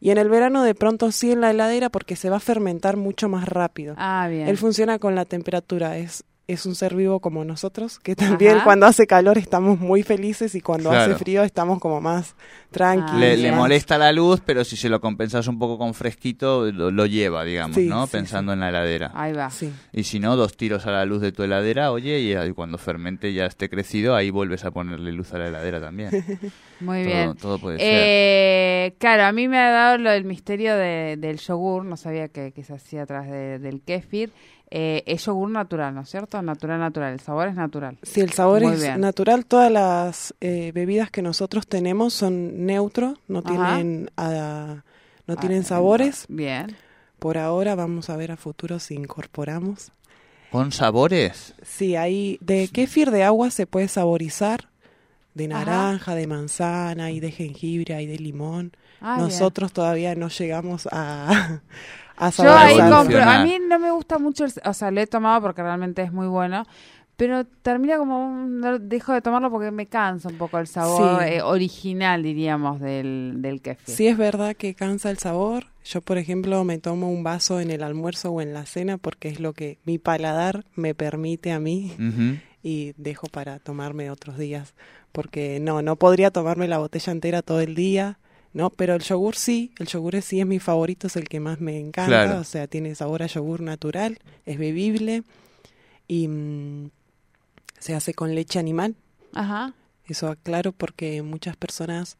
Y 0.00 0.10
en 0.10 0.18
el 0.18 0.28
verano 0.28 0.62
de 0.64 0.74
pronto 0.74 1.12
sí 1.12 1.30
en 1.32 1.40
la 1.40 1.50
heladera 1.50 1.88
porque 1.88 2.16
se 2.16 2.28
va 2.28 2.36
a 2.36 2.40
fermentar 2.40 2.96
mucho 2.96 3.28
más 3.28 3.48
rápido. 3.48 3.94
Ah, 3.98 4.26
bien. 4.28 4.48
Él 4.48 4.56
funciona 4.58 4.98
con 4.98 5.14
la 5.14 5.24
temperatura, 5.24 5.96
es 5.96 6.24
es 6.52 6.66
un 6.66 6.74
ser 6.74 6.94
vivo 6.94 7.20
como 7.20 7.44
nosotros, 7.44 7.98
que 7.98 8.14
también 8.16 8.56
Ajá. 8.56 8.64
cuando 8.64 8.86
hace 8.86 9.06
calor 9.06 9.38
estamos 9.38 9.78
muy 9.80 10.02
felices 10.02 10.54
y 10.54 10.60
cuando 10.60 10.90
Claro. 10.90 11.12
hace 11.14 11.22
frío 11.22 11.42
estamos 11.42 11.78
como 11.78 12.00
más 12.00 12.34
tranquilos. 12.70 13.20
Le, 13.20 13.32
Ah, 13.32 13.36
le 13.36 13.42
bien. 13.42 13.54
molesta 13.54 13.98
la 13.98 14.12
luz, 14.12 14.40
pero 14.44 14.64
si 14.64 14.76
se 14.76 14.88
lo 14.88 15.00
compensas 15.00 15.46
un 15.48 15.58
poco 15.58 15.78
con 15.78 15.94
fresquito, 15.94 16.70
lo, 16.72 16.90
lo 16.90 17.06
lleva, 17.06 17.44
digamos, 17.44 17.76
Sí, 17.76 17.86
¿no? 17.88 18.06
sí, 18.06 18.12
Pensando 18.12 18.52
en 18.52 18.60
la 18.60 18.68
heladera. 18.70 19.10
Ahí 19.14 19.32
va. 19.32 19.50
Sí. 19.50 19.72
Y 19.92 20.04
si 20.04 20.20
no, 20.20 20.36
dos 20.36 20.56
tiros 20.56 20.86
a 20.86 20.90
la 20.90 21.04
luz 21.04 21.20
de 21.20 21.32
tu 21.32 21.42
heladera, 21.42 21.92
oye, 21.92 22.18
y 22.20 22.52
cuando 22.52 22.78
fermente 22.78 23.32
ya 23.32 23.46
esté 23.46 23.68
crecido, 23.68 24.14
ahí 24.14 24.30
vuelves 24.30 24.64
a 24.64 24.70
ponerle 24.70 25.12
luz 25.12 25.32
a 25.34 25.38
la 25.38 25.48
heladera 25.48 25.80
también. 25.80 26.10
Muy 26.80 27.02
Todo- 27.04 27.12
bien. 27.12 27.34
todo 27.36 27.58
puede 27.58 27.78
ser. 27.78 27.86
Eh, 27.90 28.94
claro, 28.98 29.24
a 29.24 29.32
mí 29.32 29.46
me 29.46 29.58
ha 29.58 29.70
dado 29.70 29.98
lo 29.98 30.10
del 30.10 30.24
misterio 30.24 30.76
de- 30.76 31.16
del 31.16 31.38
yogur, 31.38 31.84
no 31.84 31.96
sabía 31.96 32.28
que, 32.28 32.50
que 32.52 32.64
se 32.64 32.74
hacía 32.74 33.02
a 33.02 33.06
través 33.06 33.30
de- 33.30 33.58
del 33.60 33.80
kéfir. 33.82 34.32
Eh, 34.74 35.02
es 35.06 35.26
yogur 35.26 35.50
natural, 35.50 35.94
¿no 35.94 36.00
es 36.00 36.08
cierto? 36.08 36.40
Natural, 36.40 36.80
natural. 36.80 37.12
El 37.12 37.20
sabor 37.20 37.48
es 37.48 37.54
natural. 37.54 37.98
Si 38.02 38.22
el 38.22 38.32
sabor 38.32 38.62
Muy 38.62 38.72
es 38.72 38.80
bien. 38.82 39.00
natural, 39.02 39.44
todas 39.44 39.70
las 39.70 40.34
eh, 40.40 40.72
bebidas 40.74 41.10
que 41.10 41.20
nosotros 41.20 41.66
tenemos 41.66 42.14
son 42.14 42.64
neutro, 42.64 43.18
no 43.28 43.40
Ajá. 43.40 43.48
tienen 43.48 44.10
ah, 44.16 44.76
no 45.26 45.34
Ah, 45.34 45.40
tienen 45.40 45.64
sabores. 45.64 46.24
Bien. 46.28 46.74
Por 47.18 47.36
ahora 47.36 47.74
vamos 47.74 48.08
a 48.08 48.16
ver 48.16 48.32
a 48.32 48.38
futuro 48.38 48.78
si 48.78 48.94
incorporamos. 48.94 49.92
¿Con 50.50 50.72
sabores? 50.72 51.54
Sí, 51.62 51.94
ahí 51.96 52.38
de 52.40 52.68
kéfir 52.68 53.10
de 53.10 53.24
agua 53.24 53.50
se 53.50 53.66
puede 53.66 53.88
saborizar 53.88 54.70
de 55.34 55.44
Ajá. 55.52 55.64
naranja, 55.64 56.14
de 56.14 56.26
manzana 56.26 57.10
y 57.10 57.20
de 57.20 57.30
jengibre 57.30 58.00
y 58.02 58.06
de 58.06 58.18
limón. 58.18 58.72
Ah, 59.02 59.16
bien. 59.16 59.28
Nosotros 59.28 59.72
todavía 59.72 60.14
no 60.14 60.28
llegamos 60.28 60.88
a, 60.90 61.60
a 62.16 62.30
Yo 62.30 62.52
ahí 62.54 62.78
compro. 62.90 63.22
A 63.22 63.44
mí 63.44 63.58
no 63.68 63.78
me 63.78 63.90
gusta 63.90 64.18
mucho, 64.18 64.44
el- 64.44 64.52
o 64.64 64.72
sea, 64.74 64.90
lo 64.90 65.00
he 65.00 65.06
tomado 65.06 65.40
porque 65.42 65.62
realmente 65.62 66.02
es 66.02 66.12
muy 66.12 66.26
bueno. 66.26 66.64
Pero 67.16 67.44
termina 67.44 67.98
como, 67.98 68.24
un- 68.26 68.60
no 68.60 68.78
dejo 68.78 69.12
de 69.12 69.20
tomarlo 69.20 69.50
porque 69.50 69.70
me 69.70 69.86
cansa 69.86 70.28
un 70.28 70.38
poco 70.38 70.58
el 70.58 70.66
sabor 70.66 71.22
Sí. 71.22 71.28
eh, 71.34 71.42
original, 71.42 72.22
diríamos, 72.22 72.80
del, 72.80 73.34
del 73.36 73.60
kéfir. 73.60 73.94
Sí 73.94 74.06
es 74.08 74.16
verdad 74.16 74.56
que 74.56 74.74
cansa 74.74 75.10
el 75.10 75.18
sabor. 75.18 75.66
Yo, 75.84 76.00
por 76.00 76.16
ejemplo, 76.18 76.64
me 76.64 76.78
tomo 76.78 77.10
un 77.10 77.22
vaso 77.22 77.60
en 77.60 77.70
el 77.70 77.82
almuerzo 77.82 78.30
o 78.32 78.40
en 78.40 78.54
la 78.54 78.64
cena 78.66 78.96
porque 78.98 79.28
es 79.28 79.40
lo 79.40 79.52
que 79.52 79.78
mi 79.84 79.98
paladar 79.98 80.64
me 80.74 80.94
permite 80.94 81.52
a 81.52 81.60
mí 81.60 81.92
y 82.62 82.92
dejo 82.96 83.26
para 83.28 83.58
tomarme 83.58 84.10
otros 84.10 84.38
días. 84.38 84.74
Porque 85.12 85.60
no, 85.60 85.82
no 85.82 85.96
podría 85.96 86.30
tomarme 86.30 86.66
la 86.66 86.78
botella 86.78 87.12
entera 87.12 87.42
todo 87.42 87.60
el 87.60 87.74
día, 87.74 88.18
¿no? 88.52 88.70
Pero 88.70 88.94
el 88.94 89.02
yogur 89.02 89.34
sí, 89.36 89.72
el 89.78 89.86
yogur 89.86 90.20
sí 90.22 90.40
es 90.40 90.46
mi 90.46 90.58
favorito, 90.58 91.06
es 91.06 91.16
el 91.16 91.28
que 91.28 91.40
más 91.40 91.60
me 91.60 91.78
encanta. 91.78 92.24
Claro. 92.24 92.40
O 92.40 92.44
sea, 92.44 92.66
tiene 92.66 92.94
sabor 92.94 93.22
a 93.22 93.26
yogur 93.26 93.60
natural, 93.60 94.18
es 94.46 94.58
bebible 94.58 95.22
y 96.08 96.28
mm, 96.28 96.90
se 97.78 97.94
hace 97.94 98.14
con 98.14 98.34
leche 98.34 98.58
animal. 98.58 98.94
Ajá. 99.34 99.72
Eso 100.06 100.28
aclaro 100.28 100.72
porque 100.72 101.22
muchas 101.22 101.56
personas 101.56 102.16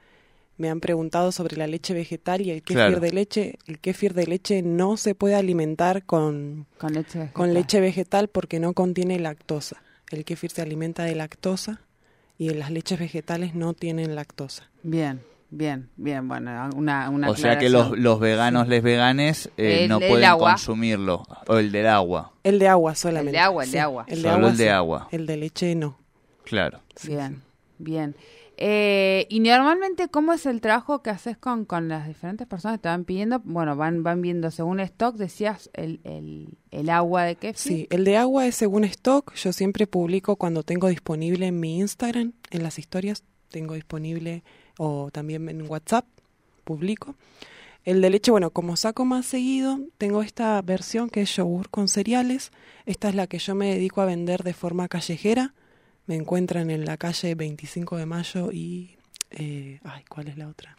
me 0.56 0.70
han 0.70 0.80
preguntado 0.80 1.32
sobre 1.32 1.56
la 1.56 1.66
leche 1.66 1.92
vegetal 1.94 2.40
y 2.42 2.50
el 2.50 2.62
kéfir 2.62 2.76
Claro. 2.76 3.00
de 3.00 3.10
leche. 3.12 3.58
El 3.66 3.78
kéfir 3.80 4.14
de 4.14 4.26
leche 4.26 4.62
no 4.62 4.96
se 4.96 5.14
puede 5.14 5.34
alimentar 5.34 6.04
con, 6.04 6.66
Con 6.78 6.92
leche 6.94 7.18
vegetal. 7.18 7.32
con 7.32 7.54
leche 7.54 7.80
vegetal 7.80 8.28
porque 8.28 8.60
no 8.60 8.72
contiene 8.72 9.18
lactosa. 9.18 9.82
El 10.10 10.24
kéfir 10.24 10.50
se 10.50 10.62
alimenta 10.62 11.04
de 11.04 11.14
lactosa 11.16 11.80
y 12.38 12.50
las 12.50 12.70
leches 12.70 12.98
vegetales 12.98 13.54
no 13.54 13.72
tienen 13.74 14.14
lactosa. 14.14 14.70
Bien, 14.82 15.22
bien, 15.52 15.88
bien. 15.96 16.26
Bueno, 16.26 16.50
una, 16.74 17.08
una 17.10 17.30
O 17.30 17.36
sea 17.36 17.58
que 17.58 17.68
los, 17.68 17.96
los 17.98 18.18
veganos, 18.18 18.66
les 18.68 18.82
veganes, 18.82 19.50
eh, 19.56 19.82
El- 19.84 19.88
no 19.88 19.98
el 19.98 20.08
pueden 20.08 20.24
agua. 20.24 20.50
consumirlo. 20.52 21.22
O 21.46 21.58
el 21.58 21.70
del 21.70 21.86
agua, 21.86 22.32
El 22.42 22.58
de 22.58 22.66
agua 22.68 22.94
solamente. 22.94 23.30
El 23.30 23.32
de 23.34 23.38
agua, 23.40 23.64
el 23.64 23.70
de 23.72 23.80
agua. 23.80 24.04
El 24.08 24.16
de 24.16 24.22
Solo 24.22 24.34
agua, 24.34 24.50
el 24.50 24.56
de 24.56 24.64
sí. 24.64 24.68
agua. 24.70 25.08
El 25.12 25.26
de 25.26 25.36
leche 25.36 25.74
no. 25.74 25.98
claro. 26.44 26.80
Bien, 27.04 27.36
sí. 27.36 27.40
bien. 27.78 28.16
Eh, 28.64 29.26
y 29.30 29.40
normalmente, 29.40 30.08
¿cómo 30.08 30.32
es 30.34 30.46
el 30.46 30.60
trabajo 30.60 31.02
que 31.02 31.10
haces 31.10 31.36
con, 31.36 31.64
con 31.64 31.88
las 31.88 32.06
diferentes 32.06 32.46
personas 32.46 32.78
que 32.78 32.82
te 32.82 32.88
van 32.90 33.04
pidiendo? 33.04 33.40
Bueno, 33.44 33.74
van 33.76 34.02
van 34.04 34.20
viendo 34.22 34.50
según 34.50 34.78
stock, 34.80 35.16
decías 35.16 35.68
el, 35.72 36.00
el, 36.04 36.58
el 36.70 36.90
agua 36.90 37.24
de 37.24 37.36
kéfir. 37.36 37.56
Sí, 37.56 37.86
el 37.90 38.04
de 38.04 38.18
agua 38.18 38.46
es 38.46 38.54
según 38.54 38.84
stock. 38.84 39.34
Yo 39.34 39.52
siempre 39.52 39.86
publico 39.86 40.36
cuando 40.36 40.62
tengo 40.62 40.88
disponible 40.88 41.46
en 41.46 41.58
mi 41.58 41.78
Instagram, 41.80 42.34
en 42.50 42.62
las 42.62 42.78
historias, 42.78 43.24
tengo 43.50 43.74
disponible 43.74 44.44
o 44.78 45.10
también 45.12 45.48
en 45.48 45.68
WhatsApp, 45.70 46.04
publico. 46.64 47.14
El 47.84 48.00
de 48.00 48.10
leche, 48.10 48.30
bueno, 48.30 48.50
como 48.50 48.76
saco 48.76 49.04
más 49.04 49.26
seguido, 49.26 49.80
tengo 49.98 50.22
esta 50.22 50.60
versión 50.62 51.10
que 51.10 51.22
es 51.22 51.34
yogur 51.34 51.68
con 51.68 51.88
cereales. 51.88 52.52
Esta 52.86 53.08
es 53.08 53.14
la 53.16 53.26
que 53.26 53.38
yo 53.38 53.54
me 53.56 53.74
dedico 53.74 54.00
a 54.00 54.04
vender 54.04 54.44
de 54.44 54.54
forma 54.54 54.86
callejera. 54.88 55.52
Me 56.06 56.14
encuentran 56.14 56.70
en 56.70 56.84
la 56.84 56.96
calle 56.96 57.34
25 57.34 57.96
de 57.96 58.06
mayo 58.06 58.50
y... 58.52 58.96
eh, 59.30 59.80
ay, 59.84 60.02
¿cuál 60.08 60.28
es 60.28 60.36
la 60.38 60.46
otra? 60.48 60.76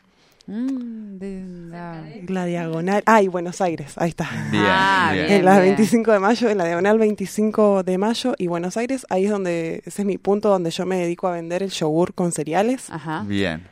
Mm, 0.48 1.18
de 1.18 1.44
la- 1.70 2.06
La 2.28 2.46
diagonal. 2.46 3.04
Ay, 3.06 3.28
Buenos 3.28 3.60
Aires, 3.62 3.94
ahí 3.98 4.10
está. 4.10 4.30
Bien, 4.52 4.64
Ah, 4.66 5.10
bien. 5.14 5.26
bien. 5.28 5.40
en 5.40 5.46
la 5.46 5.60
25 5.60 6.12
de 6.12 6.20
mayo, 6.20 6.50
en 6.50 6.58
la 6.58 6.66
diagonal 6.66 6.98
25 7.00 7.84
de 7.84 7.98
mayo 7.98 8.34
y 8.38 8.48
Buenos 8.48 8.76
Aires, 8.78 9.06
ahí 9.10 9.26
es 9.26 9.32
donde, 9.32 9.82
ese 9.86 10.02
es 10.02 10.06
mi 10.06 10.18
punto 10.18 10.50
donde 10.50 10.70
yo 10.72 10.86
me 10.86 10.98
dedico 10.98 11.28
a 11.28 11.32
vender 11.32 11.64
el 11.64 11.70
yogur 11.72 12.14
con 12.14 12.32
cereales. 12.34 12.90
Ajá. 12.90 13.24
Bien. 13.28 13.64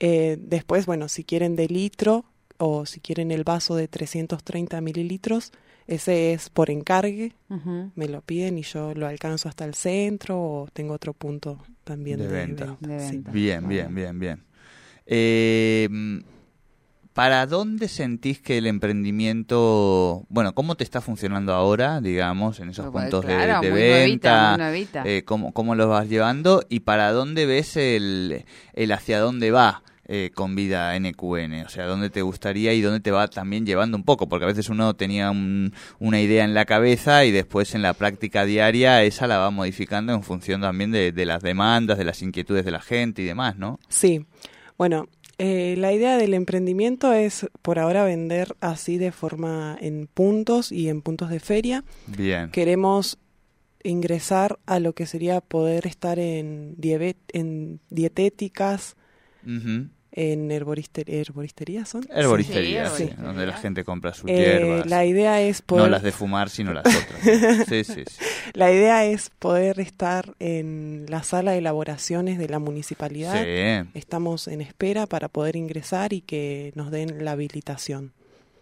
Eh, 0.00 0.36
después, 0.40 0.86
bueno, 0.86 1.08
si 1.08 1.24
quieren 1.24 1.56
de 1.56 1.68
litro 1.68 2.24
o 2.58 2.86
si 2.86 3.00
quieren 3.00 3.30
el 3.30 3.44
vaso 3.44 3.76
de 3.76 3.88
330 3.88 4.80
mililitros, 4.80 5.52
ese 5.86 6.32
es 6.32 6.50
por 6.50 6.70
encargue, 6.70 7.32
me 7.94 8.08
lo 8.08 8.20
piden 8.20 8.58
y 8.58 8.62
yo 8.62 8.94
lo 8.94 9.06
alcanzo 9.06 9.48
hasta 9.48 9.64
el 9.64 9.74
centro 9.74 10.38
o 10.40 10.68
tengo 10.72 10.92
otro 10.94 11.14
punto 11.14 11.58
también 11.84 12.18
De 12.18 12.28
de, 12.28 12.32
venta. 12.32 12.66
venta. 12.66 12.86
De 12.86 13.00
sí. 13.00 13.12
venta. 13.16 13.30
Bien, 13.32 13.68
bien, 13.68 13.94
bien, 13.94 14.18
bien. 14.18 14.44
Eh, 15.06 15.88
¿Para 17.18 17.46
dónde 17.46 17.88
sentís 17.88 18.38
que 18.40 18.58
el 18.58 18.68
emprendimiento, 18.68 20.24
bueno, 20.28 20.54
cómo 20.54 20.76
te 20.76 20.84
está 20.84 21.00
funcionando 21.00 21.52
ahora, 21.52 22.00
digamos, 22.00 22.60
en 22.60 22.70
esos 22.70 22.92
Bueno, 22.92 23.08
puntos 23.10 23.26
de- 23.26 23.34
claro, 23.34 23.60
de, 23.60 23.70
muy 23.70 23.80
nuevita, 23.80 24.30
venta? 24.30 24.48
muy 24.50 24.58
nuevita. 24.58 25.02
eh, 25.04 25.22
cómo, 25.24 25.52
¿Cómo 25.52 25.74
lo 25.74 25.88
vas 25.88 26.08
llevando? 26.08 26.62
¿Y 26.68 26.80
para 26.80 27.10
dónde 27.12 27.46
ves 27.46 27.76
el, 27.76 28.44
el 28.72 28.92
hacia 28.92 29.18
dónde 29.18 29.50
va 29.50 29.82
eh, 30.06 30.30
con 30.32 30.54
vida 30.54 30.94
NQN? 30.96 31.64
O 31.66 31.68
sea, 31.68 31.86
¿dónde 31.86 32.08
te 32.10 32.22
gustaría 32.22 32.72
y 32.72 32.80
dónde 32.82 33.00
te 33.00 33.10
va 33.10 33.26
también 33.28 33.66
llevando 33.66 33.96
un 33.96 34.04
poco? 34.04 34.28
Porque 34.28 34.44
a 34.44 34.48
veces 34.48 34.68
uno 34.68 34.94
tenía 34.94 35.30
un- 35.32 35.74
una 35.98 36.20
idea 36.20 36.44
en 36.44 36.54
la 36.54 36.64
cabeza 36.66 37.24
y 37.24 37.32
después 37.32 37.74
en 37.74 37.82
la 37.82 37.94
práctica 37.94 38.44
diaria 38.44 39.02
esa 39.02 39.26
la 39.26 39.38
va 39.38 39.50
modificando 39.50 40.12
en 40.12 40.22
función 40.22 40.60
también 40.60 40.92
de, 40.92 41.10
de 41.10 41.26
las 41.26 41.42
demandas, 41.42 41.98
de 41.98 42.04
las 42.04 42.22
inquietudes 42.22 42.64
de 42.64 42.70
la 42.70 42.80
gente 42.80 43.22
y 43.22 43.24
demás, 43.24 43.56
¿no? 43.56 43.80
Sí, 43.88 44.24
bueno, 44.78 45.08
eh, 45.38 45.76
la 45.78 45.92
idea 45.92 46.16
del 46.16 46.34
emprendimiento 46.34 47.12
es 47.12 47.46
por 47.62 47.78
ahora 47.78 48.04
vender 48.04 48.56
así 48.60 48.98
de 48.98 49.12
forma 49.12 49.78
en 49.80 50.08
puntos 50.12 50.72
y 50.72 50.88
en 50.88 51.00
puntos 51.00 51.30
de 51.30 51.38
feria. 51.38 51.84
Bien. 52.08 52.50
Queremos 52.50 53.18
ingresar 53.84 54.58
a 54.66 54.80
lo 54.80 54.94
que 54.94 55.06
sería 55.06 55.40
poder 55.40 55.86
estar 55.86 56.18
en, 56.18 56.74
dietéticas, 57.88 58.96
Ujú. 59.46 59.88
En 60.12 60.50
herborister 60.50 61.08
herboristerías, 61.10 61.88
¿son? 61.88 62.06
Herboristería, 62.10 62.86
Sí, 62.88 62.96
sí, 62.96 63.02
herboristería. 63.02 63.24
donde 63.26 63.46
la 63.46 63.52
gente 63.56 63.84
compra 63.84 64.14
sus 64.14 64.30
Eh, 64.30 64.34
hierbas. 64.36 64.86
la 64.86 65.04
idea 65.04 65.40
es 65.42 65.60
poder 65.62 65.84
No 65.84 65.90
las 65.90 66.02
de 66.02 66.12
fumar, 66.12 66.48
sino 66.50 66.72
las 66.72 66.84
otras. 66.86 67.66
Sí, 67.68 67.84
sí, 67.84 68.02
sí. 68.06 68.24
la 68.54 68.72
idea 68.72 69.04
es 69.04 69.30
poder 69.38 69.78
estar 69.80 70.34
en 70.38 71.06
la 71.08 71.22
sala 71.22 71.52
de 71.52 71.58
elaboraciones 71.58 72.38
de 72.38 72.48
la 72.48 72.58
municipalidad. 72.58 73.34
Sí. 73.42 73.88
Estamos 73.94 74.48
en 74.48 74.60
espera 74.60 75.06
para 75.06 75.28
poder 75.28 75.56
ingresar 75.56 76.12
y 76.12 76.20
que 76.22 76.72
nos 76.74 76.90
den 76.90 77.24
la 77.24 77.32
habilitación. 77.32 78.12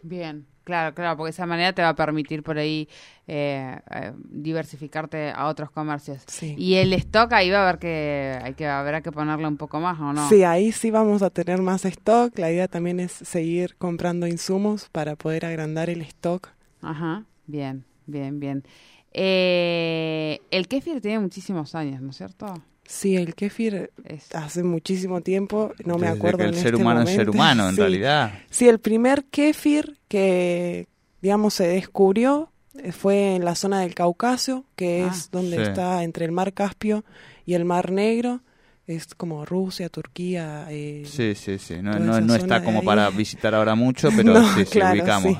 Bien, 0.02 0.46
claro, 0.66 0.94
claro, 0.94 1.16
porque 1.16 1.28
de 1.28 1.30
esa 1.30 1.46
manera 1.46 1.72
te 1.72 1.80
va 1.80 1.90
a 1.90 1.94
permitir 1.94 2.42
por 2.42 2.58
ahí 2.58 2.88
eh, 3.28 3.78
eh, 3.90 4.12
diversificarte 4.16 5.30
a 5.30 5.46
otros 5.46 5.70
comercios. 5.70 6.22
Sí. 6.26 6.56
Y 6.58 6.74
el 6.74 6.92
stock 6.92 7.32
ahí 7.32 7.50
va 7.50 7.60
a 7.60 7.62
haber 7.62 7.78
que, 7.78 8.38
hay 8.42 8.54
que 8.54 8.66
habrá 8.66 9.00
que 9.00 9.12
ponerle 9.12 9.46
un 9.46 9.56
poco 9.56 9.78
más, 9.78 9.98
¿o 10.00 10.12
no? 10.12 10.28
Sí, 10.28 10.42
ahí 10.42 10.72
sí 10.72 10.90
vamos 10.90 11.22
a 11.22 11.30
tener 11.30 11.62
más 11.62 11.84
stock. 11.84 12.36
La 12.36 12.50
idea 12.50 12.66
también 12.66 12.98
es 12.98 13.12
seguir 13.12 13.76
comprando 13.76 14.26
insumos 14.26 14.88
para 14.90 15.14
poder 15.14 15.46
agrandar 15.46 15.88
el 15.88 16.02
stock. 16.02 16.48
Ajá, 16.82 17.24
bien, 17.46 17.84
bien, 18.06 18.40
bien. 18.40 18.64
Eh, 19.12 20.40
el 20.50 20.66
kéfir 20.66 21.00
tiene 21.00 21.20
muchísimos 21.20 21.76
años, 21.76 22.02
¿no 22.02 22.10
es 22.10 22.16
cierto? 22.16 22.52
Sí, 22.88 23.16
el 23.16 23.34
kéfir 23.34 23.90
Es, 24.04 24.34
hace 24.34 24.62
muchísimo 24.62 25.20
tiempo, 25.20 25.72
no 25.84 25.98
me 25.98 26.06
acuerdo 26.08 26.38
que 26.38 26.44
el 26.44 26.48
en 26.50 26.54
ser 26.60 26.66
este 26.74 26.82
humano 26.82 27.00
es 27.02 27.10
ser 27.10 27.30
humano, 27.30 27.68
en 27.68 27.74
Sí. 27.74 27.80
realidad. 27.80 28.32
Sí, 28.50 28.68
el 28.68 28.78
primer 28.78 29.24
kéfir 29.24 29.98
que, 30.08 30.86
digamos, 31.20 31.54
se 31.54 31.66
descubrió 31.66 32.50
eh, 32.78 32.92
fue 32.92 33.36
en 33.36 33.44
la 33.44 33.54
zona 33.54 33.80
del 33.80 33.94
Cáucaso, 33.94 34.64
que 34.76 35.02
Ah. 35.04 35.10
es 35.12 35.30
donde 35.30 35.56
Sí. 35.56 35.62
está 35.62 36.02
entre 36.04 36.26
el 36.26 36.32
Mar 36.32 36.52
Caspio 36.52 37.04
y 37.46 37.54
el 37.54 37.64
Mar 37.64 37.90
Negro. 37.90 38.40
Es 38.86 39.14
como 39.16 39.44
Rusia, 39.44 39.88
Turquía. 39.88 40.66
eh, 40.70 41.02
Sí, 41.06 41.34
sí, 41.34 41.58
sí. 41.58 41.76
No, 41.82 42.36
está 42.36 42.62
como 42.62 42.80
ahí. 42.80 42.86
para 42.86 43.10
visitar 43.10 43.52
ahora 43.54 43.74
mucho, 43.74 44.10
pero 44.14 44.34
No, 44.34 44.54
sí, 44.54 44.64
sí, 44.66 44.78
ubicamos. 44.80 45.32
sí. 45.32 45.38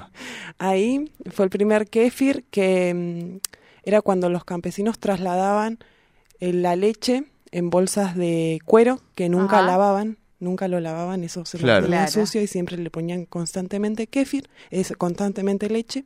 Ahí 0.58 1.12
fue 1.30 1.44
el 1.44 1.50
primer 1.50 1.88
kéfir 1.88 2.44
que 2.50 2.92
mm, 2.92 3.38
era 3.84 4.00
cuando 4.02 4.28
los 4.30 4.44
campesinos 4.44 4.98
trasladaban 4.98 5.78
eh, 6.40 6.52
la 6.52 6.74
leche 6.74 7.24
en 7.56 7.70
bolsas 7.70 8.14
de 8.14 8.58
cuero 8.66 9.00
que 9.14 9.30
nunca 9.30 9.60
Ajá. 9.60 9.66
lavaban, 9.66 10.18
nunca 10.40 10.68
lo 10.68 10.78
lavaban, 10.78 11.24
eso 11.24 11.46
se 11.46 11.56
Claro. 11.56 12.06
sucio 12.10 12.42
y 12.42 12.46
siempre 12.46 12.76
le 12.76 12.90
ponían 12.90 13.24
constantemente 13.24 14.08
kéfir, 14.08 14.50
es, 14.70 14.92
constantemente 14.98 15.70
leche. 15.70 16.04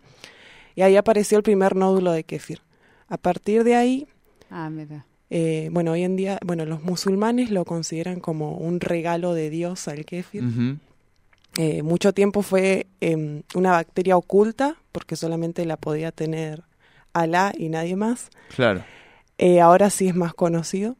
Y 0.76 0.82
ahí 0.82 0.96
apareció 0.96 1.38
el 1.38 1.42
primer 1.42 1.74
nódulo 1.74 2.12
de 2.12 2.22
kéfir. 2.22 2.60
A 3.08 3.16
partir 3.16 3.64
de 3.64 3.74
ahí, 3.74 4.06
Ah, 4.48 4.70
mira. 4.70 5.06
eh, 5.28 5.70
bueno, 5.72 5.90
hoy 5.90 6.04
en 6.04 6.14
día, 6.14 6.38
bueno, 6.46 6.64
los 6.66 6.84
musulmanes 6.84 7.50
lo 7.50 7.64
consideran 7.64 8.20
como 8.20 8.56
un 8.56 8.78
regalo 8.78 9.34
de 9.34 9.50
Dios 9.50 9.88
al 9.88 10.04
kéfir. 10.04 10.44
Eh, 11.58 11.82
mucho 11.82 12.12
tiempo 12.12 12.42
fue 12.42 12.86
em, 13.00 13.42
una 13.56 13.72
bacteria 13.72 14.16
oculta, 14.16 14.76
porque 14.92 15.16
solamente 15.16 15.64
la 15.64 15.76
podía 15.76 16.12
tener 16.12 16.62
Alá 17.12 17.52
y 17.58 17.70
nadie 17.70 17.96
más. 17.96 18.30
Claro. 18.54 18.84
Eh, 19.38 19.60
ahora 19.60 19.90
sí 19.90 20.06
es 20.06 20.14
más 20.14 20.32
conocido. 20.32 20.94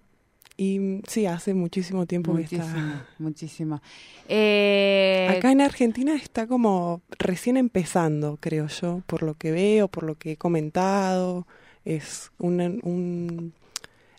Y 0.61 0.79
mm, 0.79 1.03
sí, 1.09 1.25
hace 1.25 1.55
muchísimo 1.55 2.05
tiempo 2.05 2.35
que 2.35 2.43
Muchísimo, 2.43 2.67
está. 2.67 3.07
muchísimo. 3.19 3.83
Eh, 4.33 5.27
Acá 5.29 5.51
en 5.51 5.61
Argentina 5.61 6.15
está 6.15 6.47
como 6.47 7.01
recién 7.19 7.57
empezando, 7.57 8.37
creo 8.41 8.69
yo, 8.69 9.03
por 9.07 9.25
lo 9.25 9.35
que 9.35 9.51
veo, 9.51 9.89
por 9.89 10.05
lo 10.05 10.15
que 10.17 10.33
he 10.33 10.37
comentado. 10.37 11.47
Es 11.85 12.31
un, 12.39 12.61
un 12.85 13.53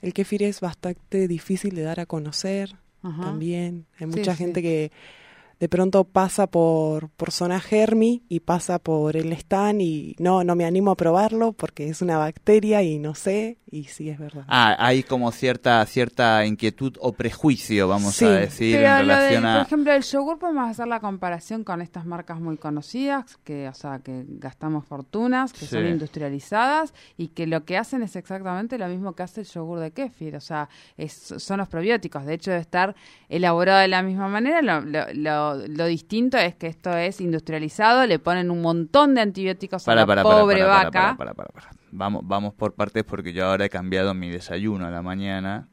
el 0.01 0.13
kéfir 0.13 0.43
es 0.43 0.59
bastante 0.59 1.29
difícil 1.29 1.75
de 1.75 1.83
dar 1.83 1.99
a 2.01 2.05
conocer 2.07 2.75
ajá. 3.03 3.21
también. 3.21 3.85
Hay 3.99 4.07
mucha 4.07 4.31
sí. 4.33 4.39
gente 4.39 4.61
que 4.61 4.91
de 5.61 5.69
pronto 5.69 6.03
pasa 6.03 6.47
por, 6.47 7.09
por 7.11 7.29
zona 7.31 7.59
germi 7.61 8.23
y 8.27 8.39
pasa 8.41 8.79
por 8.79 9.15
el 9.15 9.31
stand 9.33 9.79
y 9.81 10.15
no, 10.19 10.43
no 10.43 10.55
me 10.55 10.65
animo 10.65 10.89
a 10.91 10.95
probarlo 10.97 11.53
porque 11.53 11.87
es 11.87 12.01
una 12.01 12.17
bacteria 12.17 12.81
y 12.81 12.97
no 12.97 13.13
sé, 13.13 13.59
y 13.69 13.83
sí 13.85 14.09
es 14.09 14.17
verdad. 14.17 14.43
Ah, 14.47 14.75
hay 14.79 15.03
como 15.03 15.31
cierta 15.31 15.85
cierta 15.85 16.45
inquietud 16.47 16.97
o 16.99 17.13
prejuicio, 17.13 17.87
vamos 17.87 18.15
Sí. 18.15 18.25
a 18.25 18.31
decir, 18.31 18.75
Pero 18.75 18.87
en 18.87 18.97
relación 18.97 19.43
por 19.43 19.51
a... 19.51 19.61
ejemplo, 19.61 19.93
el 19.93 20.01
yogur 20.03 20.39
podemos 20.39 20.67
hacer 20.69 20.87
la 20.87 20.99
comparación 20.99 21.63
con 21.63 21.81
estas 21.81 22.05
marcas 22.07 22.39
muy 22.41 22.57
conocidas, 22.57 23.37
que, 23.43 23.69
o 23.69 23.73
sea, 23.75 23.99
que 23.99 24.25
gastamos 24.27 24.85
fortunas, 24.87 25.53
que 25.53 25.67
son 25.67 25.85
industrializadas 25.85 26.93
y 27.17 27.29
que 27.29 27.45
lo 27.45 27.65
que 27.65 27.77
hacen 27.77 28.01
es 28.03 28.15
exactamente 28.15 28.77
lo 28.79 28.87
mismo 28.87 29.13
que 29.13 29.23
hace 29.23 29.41
el 29.41 29.47
yogur 29.47 29.79
de 29.79 29.91
kéfir, 29.91 30.35
o 30.35 30.41
sea, 30.41 30.69
es, 30.97 31.13
son 31.37 31.59
los 31.59 31.67
probióticos. 31.69 32.25
De 32.25 32.33
hecho, 32.33 32.49
debe 32.51 32.61
estar 32.61 32.95
elaborado 33.29 33.79
de 33.79 33.87
la 33.87 34.01
misma 34.01 34.27
manera. 34.27 34.61
Lo, 34.63 34.81
lo, 34.81 35.05
lo- 35.13 35.50
lo 35.55 35.85
distinto 35.85 36.37
es 36.37 36.55
que 36.55 36.67
esto 36.67 36.95
es 36.95 37.21
industrializado, 37.21 38.05
le 38.05 38.19
ponen 38.19 38.51
un 38.51 38.61
montón 38.61 39.15
de 39.15 39.21
antibióticos 39.21 39.87
a 39.87 39.95
la 39.95 40.05
para, 40.05 40.23
pobre 40.23 40.61
para, 40.61 40.67
vaca. 40.67 41.15
para, 41.17 41.33
para, 41.33 41.49
para. 41.49 41.69
Vamos, 41.91 42.21
vamos 42.25 42.53
por 42.53 42.73
partes 42.73 43.03
porque 43.03 43.33
yo 43.33 43.45
ahora 43.45 43.65
he 43.65 43.69
cambiado 43.69 44.13
mi 44.13 44.29
desayuno 44.29 44.85
a 44.85 44.91
la 44.91 45.01
mañana 45.01 45.70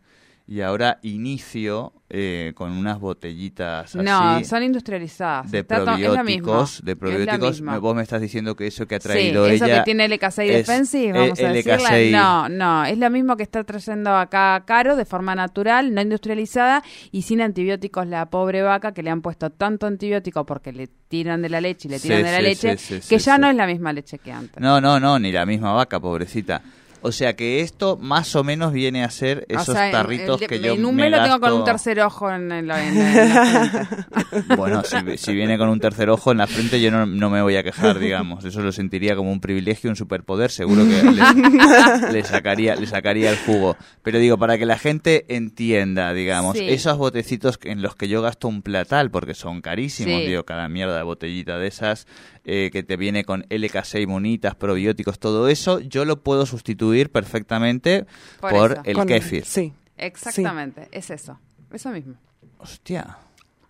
y 0.51 0.63
ahora 0.63 0.99
inicio 1.03 1.93
eh, 2.09 2.53
con 2.55 2.73
unas 2.73 2.99
botellitas 2.99 3.95
así 3.95 3.99
No, 3.99 4.43
son 4.45 4.63
industrializadas. 4.63 5.51
de 5.51 5.59
Está 5.59 5.77
es 5.77 5.83
probióticos, 5.83 6.83
de 6.83 6.93
es 6.93 6.97
la 6.97 7.01
probióticos. 7.01 7.51
misma. 7.51 7.79
Vos 7.79 7.95
me 7.95 8.03
estás 8.03 8.23
diciendo 8.23 8.57
que 8.57 8.67
eso 8.67 8.87
que 8.87 8.95
ha 8.95 8.99
traído 8.99 9.47
sí, 9.47 9.57
eso 9.57 9.67
ella 9.67 9.79
que 9.81 9.85
tiene 9.85 10.09
LK6 10.09 10.43
es 10.45 10.67
Defensive, 10.67 11.13
vamos 11.13 11.39
a 11.39 11.49
decirle. 11.53 11.79
LK6. 11.79 12.11
No, 12.13 12.49
no, 12.49 12.85
es 12.87 12.97
lo 12.97 13.11
mismo 13.11 13.37
que 13.37 13.43
está 13.43 13.63
trayendo 13.63 14.17
acá 14.17 14.63
Caro 14.65 14.97
de 14.97 15.05
forma 15.05 15.35
natural, 15.35 15.93
no 15.93 16.01
industrializada 16.01 16.83
y 17.13 17.23
sin 17.23 17.43
antibióticos 17.43 18.07
la 18.07 18.31
pobre 18.31 18.63
vaca 18.63 18.93
que 18.93 19.03
le 19.03 19.11
han 19.11 19.21
puesto 19.21 19.51
tanto 19.51 19.87
antibiótico 19.87 20.47
porque 20.47 20.73
le 20.73 20.89
tiran 21.09 21.43
de 21.43 21.51
la 21.51 21.61
leche 21.61 21.89
y 21.89 21.91
le 21.91 21.99
Sí, 21.99 22.09
tiran 22.09 22.23
de 22.25 22.31
la 22.33 22.39
sí, 22.39 22.43
leche 22.67 22.77
que 23.07 23.19
ya 23.19 23.37
no 23.37 23.51
es 23.51 23.57
la 23.57 23.67
misma 23.67 23.93
leche 23.93 24.19
que 24.19 24.33
antes. 24.33 24.63
No, 24.63 24.81
no, 24.81 24.99
no, 24.99 25.19
ni 25.19 25.31
la 25.31 25.45
misma 25.45 25.73
vaca, 25.73 26.01
pobrecita. 26.01 26.63
O 27.03 27.13
sea 27.13 27.37
que 27.37 27.61
esto 27.61 27.97
más 27.97 28.35
o 28.37 28.43
menos 28.45 28.73
viene 28.73 29.05
a 29.05 29.11
ser 29.11 29.47
O 29.51 29.61
esos 29.61 29.75
sea, 29.75 29.91
tarritos 29.91 30.41
el- 30.43 30.49
que 30.49 30.61
yo 30.61 30.77
me 30.77 30.93
mes 30.93 31.11
lo 31.13 31.23
tengo 31.23 31.41
con 31.41 31.53
un 31.53 31.59
gasto- 31.61 31.65
tercer 31.65 32.01
ojo 32.01 32.31
en, 32.31 32.49
la, 32.49 32.59
en 32.59 32.67
la- 32.69 32.87
en 32.89 32.99
la 32.99 33.65
frente. 34.31 34.55
Bueno, 34.57 34.83
si, 34.85 35.17
si 35.19 35.33
viene 35.35 35.57
con 35.59 35.69
un 35.69 35.81
tercer 35.81 36.11
ojo 36.11 36.33
en 36.33 36.39
la 36.39 36.47
frente, 36.47 36.81
yo 36.81 36.91
no, 36.91 37.07
no 37.07 37.31
me 37.31 37.41
voy 37.43 37.57
a 37.57 37.63
quejar, 37.63 37.99
digamos. 37.99 38.45
Eso 38.45 38.61
lo 38.63 38.73
sentiría 38.73 39.15
como 39.17 39.31
un 39.31 39.41
privilegio, 39.41 39.91
un 39.91 39.97
superpoder. 39.97 40.51
Seguro 40.51 40.83
que 40.85 41.03
le, 41.03 42.13
le 42.13 42.25
sacaría, 42.25 42.75
le 42.77 42.87
sacaría 42.87 43.31
el 43.31 43.37
jugo. 43.39 43.77
Pero 44.03 44.19
digo, 44.19 44.39
para 44.39 44.59
que 44.59 44.67
la 44.67 44.79
gente 44.79 45.25
entienda, 45.29 46.13
digamos, 46.13 46.57
Sí. 46.59 46.67
esos 46.69 46.97
botecitos 46.99 47.59
en 47.65 47.83
los 47.83 47.95
que 47.95 48.09
yo 48.09 48.23
gasto 48.23 48.49
un 48.49 48.63
platal, 48.63 49.11
porque 49.11 49.35
son 49.35 49.61
carísimos, 49.61 50.21
Sí. 50.23 50.27
digo, 50.27 50.45
cada 50.45 50.69
mierda 50.69 50.97
de 50.97 51.03
botellita 51.03 51.59
de 51.59 51.69
esas, 51.69 52.07
eh, 52.45 52.71
que 52.73 52.83
te 52.83 52.97
viene 52.97 53.25
con 53.25 53.43
LK6 53.51 54.07
munitas, 54.07 54.55
probióticos, 54.55 55.19
todo 55.19 55.49
eso, 55.49 55.81
yo 55.81 56.05
lo 56.07 56.23
puedo 56.23 56.47
sustituir 56.47 56.88
perfectamente 57.11 58.07
Por 58.41 58.51
por, 58.51 58.81
el 58.85 58.95
Con- 58.95 59.07
kéfir. 59.07 59.45
Sí. 59.45 59.73
Exactamente, 59.97 60.89
es 60.93 61.11
eso, 61.11 61.39
eso 61.73 61.91
mismo. 61.91 62.15
Hostia. 62.59 63.19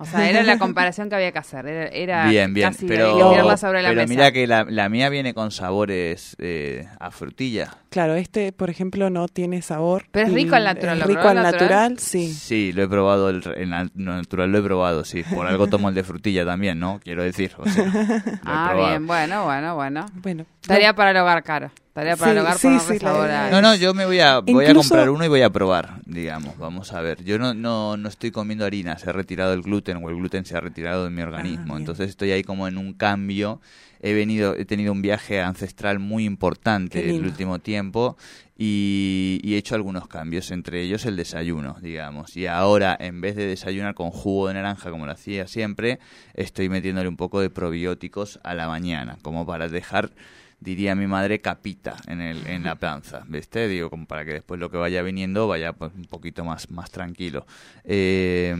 O 0.00 0.04
sea, 0.04 0.30
era 0.30 0.44
la 0.44 0.58
comparación 0.60 1.08
que 1.08 1.16
había 1.16 1.32
que 1.32 1.38
hacer, 1.40 1.66
era, 1.66 1.86
era 1.88 2.26
Bien, 2.30 2.54
bien, 2.54 2.68
casi 2.70 2.86
pero, 2.86 3.56
sobre 3.56 3.82
la 3.82 3.88
pero 3.88 4.02
mesa. 4.02 4.08
mira 4.08 4.30
que 4.30 4.46
la, 4.46 4.64
la 4.68 4.88
mía 4.88 5.08
viene 5.08 5.34
con 5.34 5.50
sabores 5.50 6.36
eh, 6.38 6.86
a 7.00 7.10
frutilla. 7.10 7.78
Claro, 7.90 8.14
este, 8.14 8.52
por 8.52 8.70
ejemplo, 8.70 9.10
no 9.10 9.26
tiene 9.26 9.60
sabor. 9.60 10.04
Pero 10.12 10.28
es 10.28 10.32
rico 10.34 10.54
al 10.54 10.62
natural, 10.64 10.98
es 10.98 11.00
¿lo 11.00 11.06
rico 11.08 11.22
al 11.22 11.38
al 11.38 11.42
natural? 11.42 11.68
natural, 11.68 11.98
sí. 11.98 12.32
Sí, 12.32 12.72
lo 12.72 12.84
he 12.84 12.88
probado, 12.88 13.28
el, 13.30 13.42
el 13.56 13.70
na- 13.70 13.90
natural 13.94 14.52
lo 14.52 14.58
he 14.58 14.62
probado, 14.62 15.04
sí. 15.04 15.24
Por 15.24 15.48
algo 15.48 15.66
tomo 15.66 15.88
el 15.88 15.96
de 15.96 16.04
frutilla 16.04 16.44
también, 16.44 16.78
¿no? 16.78 17.00
Quiero 17.02 17.24
decir, 17.24 17.50
o 17.58 17.66
sea, 17.68 17.84
lo 17.84 17.90
he 17.90 18.38
Ah, 18.44 18.68
probado. 18.70 18.88
bien, 18.90 19.06
bueno, 19.08 19.44
bueno, 19.46 19.74
bueno. 19.74 20.06
Bueno, 20.14 20.46
Tarea 20.64 20.94
para 20.94 21.10
el 21.10 21.16
hogar, 21.16 21.42
cara. 21.42 21.72
Tarea 21.98 22.16
para 22.16 22.30
Sí, 22.30 22.36
el 22.36 22.42
hogar 22.44 22.58
sí, 22.58 22.68
por 22.68 22.96
sí, 22.96 23.04
No, 23.50 23.60
no, 23.60 23.74
yo 23.74 23.92
me 23.92 24.06
voy 24.06 24.20
a, 24.20 24.38
voy 24.38 24.66
a 24.66 24.72
comprar 24.72 25.10
uno 25.10 25.24
y 25.24 25.28
voy 25.28 25.42
a 25.42 25.50
probar, 25.50 26.00
digamos, 26.06 26.56
vamos 26.56 26.92
a 26.92 27.00
ver. 27.00 27.24
Yo 27.24 27.40
no, 27.40 27.54
no, 27.54 27.96
no 27.96 28.08
estoy 28.08 28.30
comiendo 28.30 28.64
harina, 28.64 28.96
se 28.98 29.10
ha 29.10 29.12
retirado 29.12 29.52
el 29.52 29.62
gluten 29.62 29.96
o 29.96 30.08
el 30.08 30.14
gluten 30.14 30.44
se 30.44 30.56
ha 30.56 30.60
retirado 30.60 31.02
de 31.02 31.10
mi 31.10 31.22
organismo, 31.22 31.64
bien. 31.64 31.78
entonces 31.78 32.08
estoy 32.08 32.30
ahí 32.30 32.44
como 32.44 32.68
en 32.68 32.78
un 32.78 32.92
cambio. 32.92 33.60
He 34.00 34.12
venido, 34.14 34.54
he 34.54 34.64
tenido 34.64 34.92
un 34.92 35.02
viaje 35.02 35.40
ancestral 35.40 35.98
muy 35.98 36.24
importante 36.24 37.10
el 37.10 37.24
último 37.24 37.58
tiempo 37.58 38.16
y, 38.56 39.40
y 39.42 39.54
he 39.54 39.56
hecho 39.56 39.74
algunos 39.74 40.06
cambios, 40.06 40.52
entre 40.52 40.82
ellos 40.82 41.04
el 41.04 41.16
desayuno, 41.16 41.78
digamos. 41.82 42.36
Y 42.36 42.46
ahora, 42.46 42.96
en 43.00 43.20
vez 43.20 43.34
de 43.34 43.46
desayunar 43.46 43.94
con 43.94 44.10
jugo 44.12 44.46
de 44.46 44.54
naranja 44.54 44.92
como 44.92 45.04
lo 45.04 45.10
hacía 45.10 45.48
siempre, 45.48 45.98
estoy 46.34 46.68
metiéndole 46.68 47.08
un 47.08 47.16
poco 47.16 47.40
de 47.40 47.50
probióticos 47.50 48.38
a 48.44 48.54
la 48.54 48.68
mañana, 48.68 49.18
como 49.20 49.44
para 49.44 49.66
dejar 49.66 50.12
diría 50.60 50.94
mi 50.94 51.06
madre, 51.06 51.40
capita 51.40 51.96
en, 52.06 52.20
el, 52.20 52.46
en 52.46 52.64
la 52.64 52.74
panza, 52.74 53.24
¿viste? 53.28 53.68
Digo, 53.68 53.90
como 53.90 54.06
para 54.06 54.24
que 54.24 54.32
después 54.32 54.58
lo 54.58 54.70
que 54.70 54.76
vaya 54.76 55.02
viniendo 55.02 55.46
vaya 55.48 55.72
pues, 55.72 55.92
un 55.94 56.04
poquito 56.06 56.44
más, 56.44 56.70
más 56.70 56.90
tranquilo. 56.90 57.46
Eh, 57.84 58.54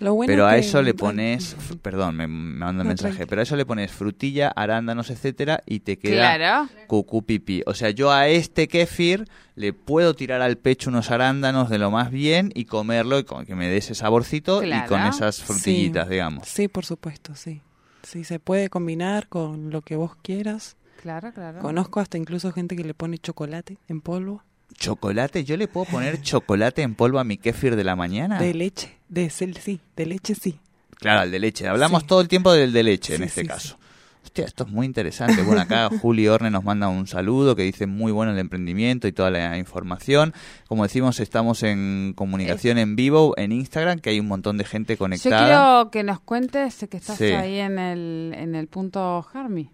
Lo 0.00 0.14
bueno 0.14 0.30
pero 0.30 0.46
a 0.46 0.52
que- 0.52 0.58
eso 0.58 0.82
le 0.82 0.92
pones, 0.94 1.56
perdón, 1.82 2.16
me, 2.16 2.26
me 2.26 2.58
manda 2.58 2.82
un 2.82 2.88
No, 2.88 2.90
mensaje, 2.90 3.26
pero 3.26 3.40
a 3.40 3.42
eso 3.44 3.56
le 3.56 3.64
pones 3.64 3.90
frutilla, 3.92 4.48
arándanos, 4.48 5.10
etcétera, 5.10 5.62
y 5.66 5.80
te 5.80 5.98
queda 5.98 6.36
Claro. 6.36 6.68
cucú 6.88 7.22
pipí. 7.24 7.62
O 7.66 7.74
sea, 7.74 7.90
yo 7.90 8.10
a 8.12 8.28
este 8.28 8.68
kéfir 8.68 9.26
le 9.54 9.72
puedo 9.72 10.14
tirar 10.14 10.42
al 10.42 10.56
pecho 10.58 10.90
unos 10.90 11.10
arándanos 11.10 11.70
de 11.70 11.78
lo 11.78 11.90
más 11.90 12.10
bien 12.10 12.50
y 12.54 12.64
comerlo 12.64 13.18
y 13.18 13.24
con, 13.24 13.46
que 13.46 13.54
me 13.54 13.68
dé 13.68 13.78
ese 13.78 13.94
saborcito 13.94 14.62
y 14.64 14.84
con 14.88 15.00
esas 15.06 15.42
frutillitas, 15.42 16.06
Sí, 16.06 16.10
digamos. 16.12 16.48
Sí, 16.48 16.68
por 16.68 16.84
supuesto, 16.84 17.34
sí. 17.34 17.62
Sí, 18.02 18.24
se 18.24 18.38
puede 18.38 18.68
combinar 18.68 19.28
con 19.28 19.70
lo 19.70 19.80
que 19.80 19.96
vos 19.96 20.14
quieras. 20.16 20.76
Claro, 21.04 21.32
claro. 21.34 21.60
Conozco 21.60 22.00
hasta 22.00 22.16
incluso 22.16 22.50
gente 22.50 22.74
que 22.76 22.82
le 22.82 22.94
pone 22.94 23.18
chocolate 23.18 23.76
en 23.88 24.00
polvo, 24.00 24.42
¿Chocolate? 24.78 25.44
¿Yo 25.44 25.58
le 25.58 25.68
puedo 25.68 25.84
poner 25.84 26.22
chocolate 26.22 26.80
en 26.80 26.94
polvo 26.94 27.18
a 27.18 27.24
mi 27.24 27.36
kéfir 27.36 27.76
de 27.76 27.84
la 27.84 27.94
mañana? 27.94 28.38
de 28.40 28.54
leche, 28.54 28.96
de 29.10 29.28
cel, 29.28 29.54
sí, 29.58 29.80
de 29.96 30.06
leche 30.06 30.34
sí. 30.34 30.58
Claro, 30.96 31.24
el 31.24 31.30
de 31.30 31.38
leche. 31.38 31.68
Hablamos 31.68 32.00
Sí. 32.02 32.08
todo 32.08 32.22
el 32.22 32.28
tiempo 32.28 32.50
del 32.54 32.72
de 32.72 32.82
leche 32.82 33.12
en 33.16 33.18
Sí, 33.18 33.24
este 33.26 33.40
sí, 33.42 33.46
caso. 33.46 33.76
Hostia, 34.24 34.46
esto 34.46 34.64
es 34.64 34.70
muy 34.70 34.86
interesante. 34.86 35.42
Bueno, 35.42 35.60
acá 35.60 35.90
Juli 36.00 36.26
Orne 36.26 36.50
nos 36.50 36.64
manda 36.64 36.88
un 36.88 37.06
saludo 37.06 37.54
que 37.54 37.62
dice 37.64 37.86
muy 37.86 38.10
bueno 38.10 38.32
el 38.32 38.38
emprendimiento 38.38 39.06
y 39.06 39.12
toda 39.12 39.30
la 39.30 39.58
información. 39.58 40.32
Como 40.66 40.84
decimos, 40.84 41.20
estamos 41.20 41.62
en 41.62 42.14
comunicación 42.16 42.78
en 42.78 42.96
vivo 42.96 43.34
en 43.36 43.52
Instagram, 43.52 43.98
que 44.00 44.08
hay 44.10 44.18
un 44.20 44.26
montón 44.26 44.56
de 44.56 44.64
gente 44.64 44.94
Yo 44.94 44.98
conectada. 44.98 45.44
quiero 45.44 45.90
que 45.90 46.02
nos 46.02 46.20
cuentes 46.20 46.86
que 46.90 46.96
estás 46.96 47.18
Sí. 47.18 47.24
ahí 47.26 47.58
en 47.60 47.78
el, 47.78 48.32
en 48.34 48.54
el 48.54 48.66
punto 48.66 49.24
Harmy. 49.34 49.70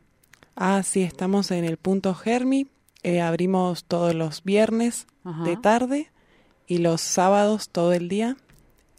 Ah, 0.63 0.83
sí, 0.83 1.03
estamos 1.03 1.51
en 1.53 1.65
el 1.65 1.79
punto 1.79 2.15
Germi. 2.15 2.67
Eh, 3.03 3.23
abrimos 3.23 3.85
todos 3.85 4.15
los 4.15 4.45
viernes 4.45 5.07
Ajá. 5.25 5.45
de 5.45 5.57
tarde 5.57 6.11
y 6.67 6.79
los 6.79 7.01
sábados 7.01 7.71
todo 7.71 7.95
el 7.95 8.11
día 8.11 8.37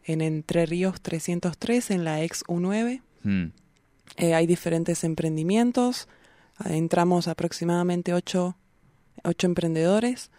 en 0.04 0.22
Entre 0.22 0.66
Ríos 0.66 1.00
303 1.02 1.92
en 1.92 2.04
la 2.04 2.24
ex 2.24 2.44
U9. 2.46 3.02
Mm. 3.22 3.46
Eh, 4.18 4.34
hay 4.34 4.48
diferentes 4.48 5.04
emprendimientos. 5.04 6.08
Ah, 6.58 6.74
Entramos 6.74 7.28
aproximadamente 7.28 8.16
ocho, 8.16 8.58
ocho 9.24 9.46
emprendedores, 9.46 10.32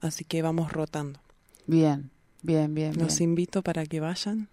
así 0.00 0.24
que 0.24 0.40
vamos 0.40 0.72
rotando. 0.72 1.20
Bien, 1.66 2.10
bien, 2.40 2.74
bien. 2.74 2.98
Los 2.98 3.18
Bien. 3.18 3.30
invito 3.30 3.60
para 3.62 3.84
que 3.84 4.00
vayan. 4.00 4.48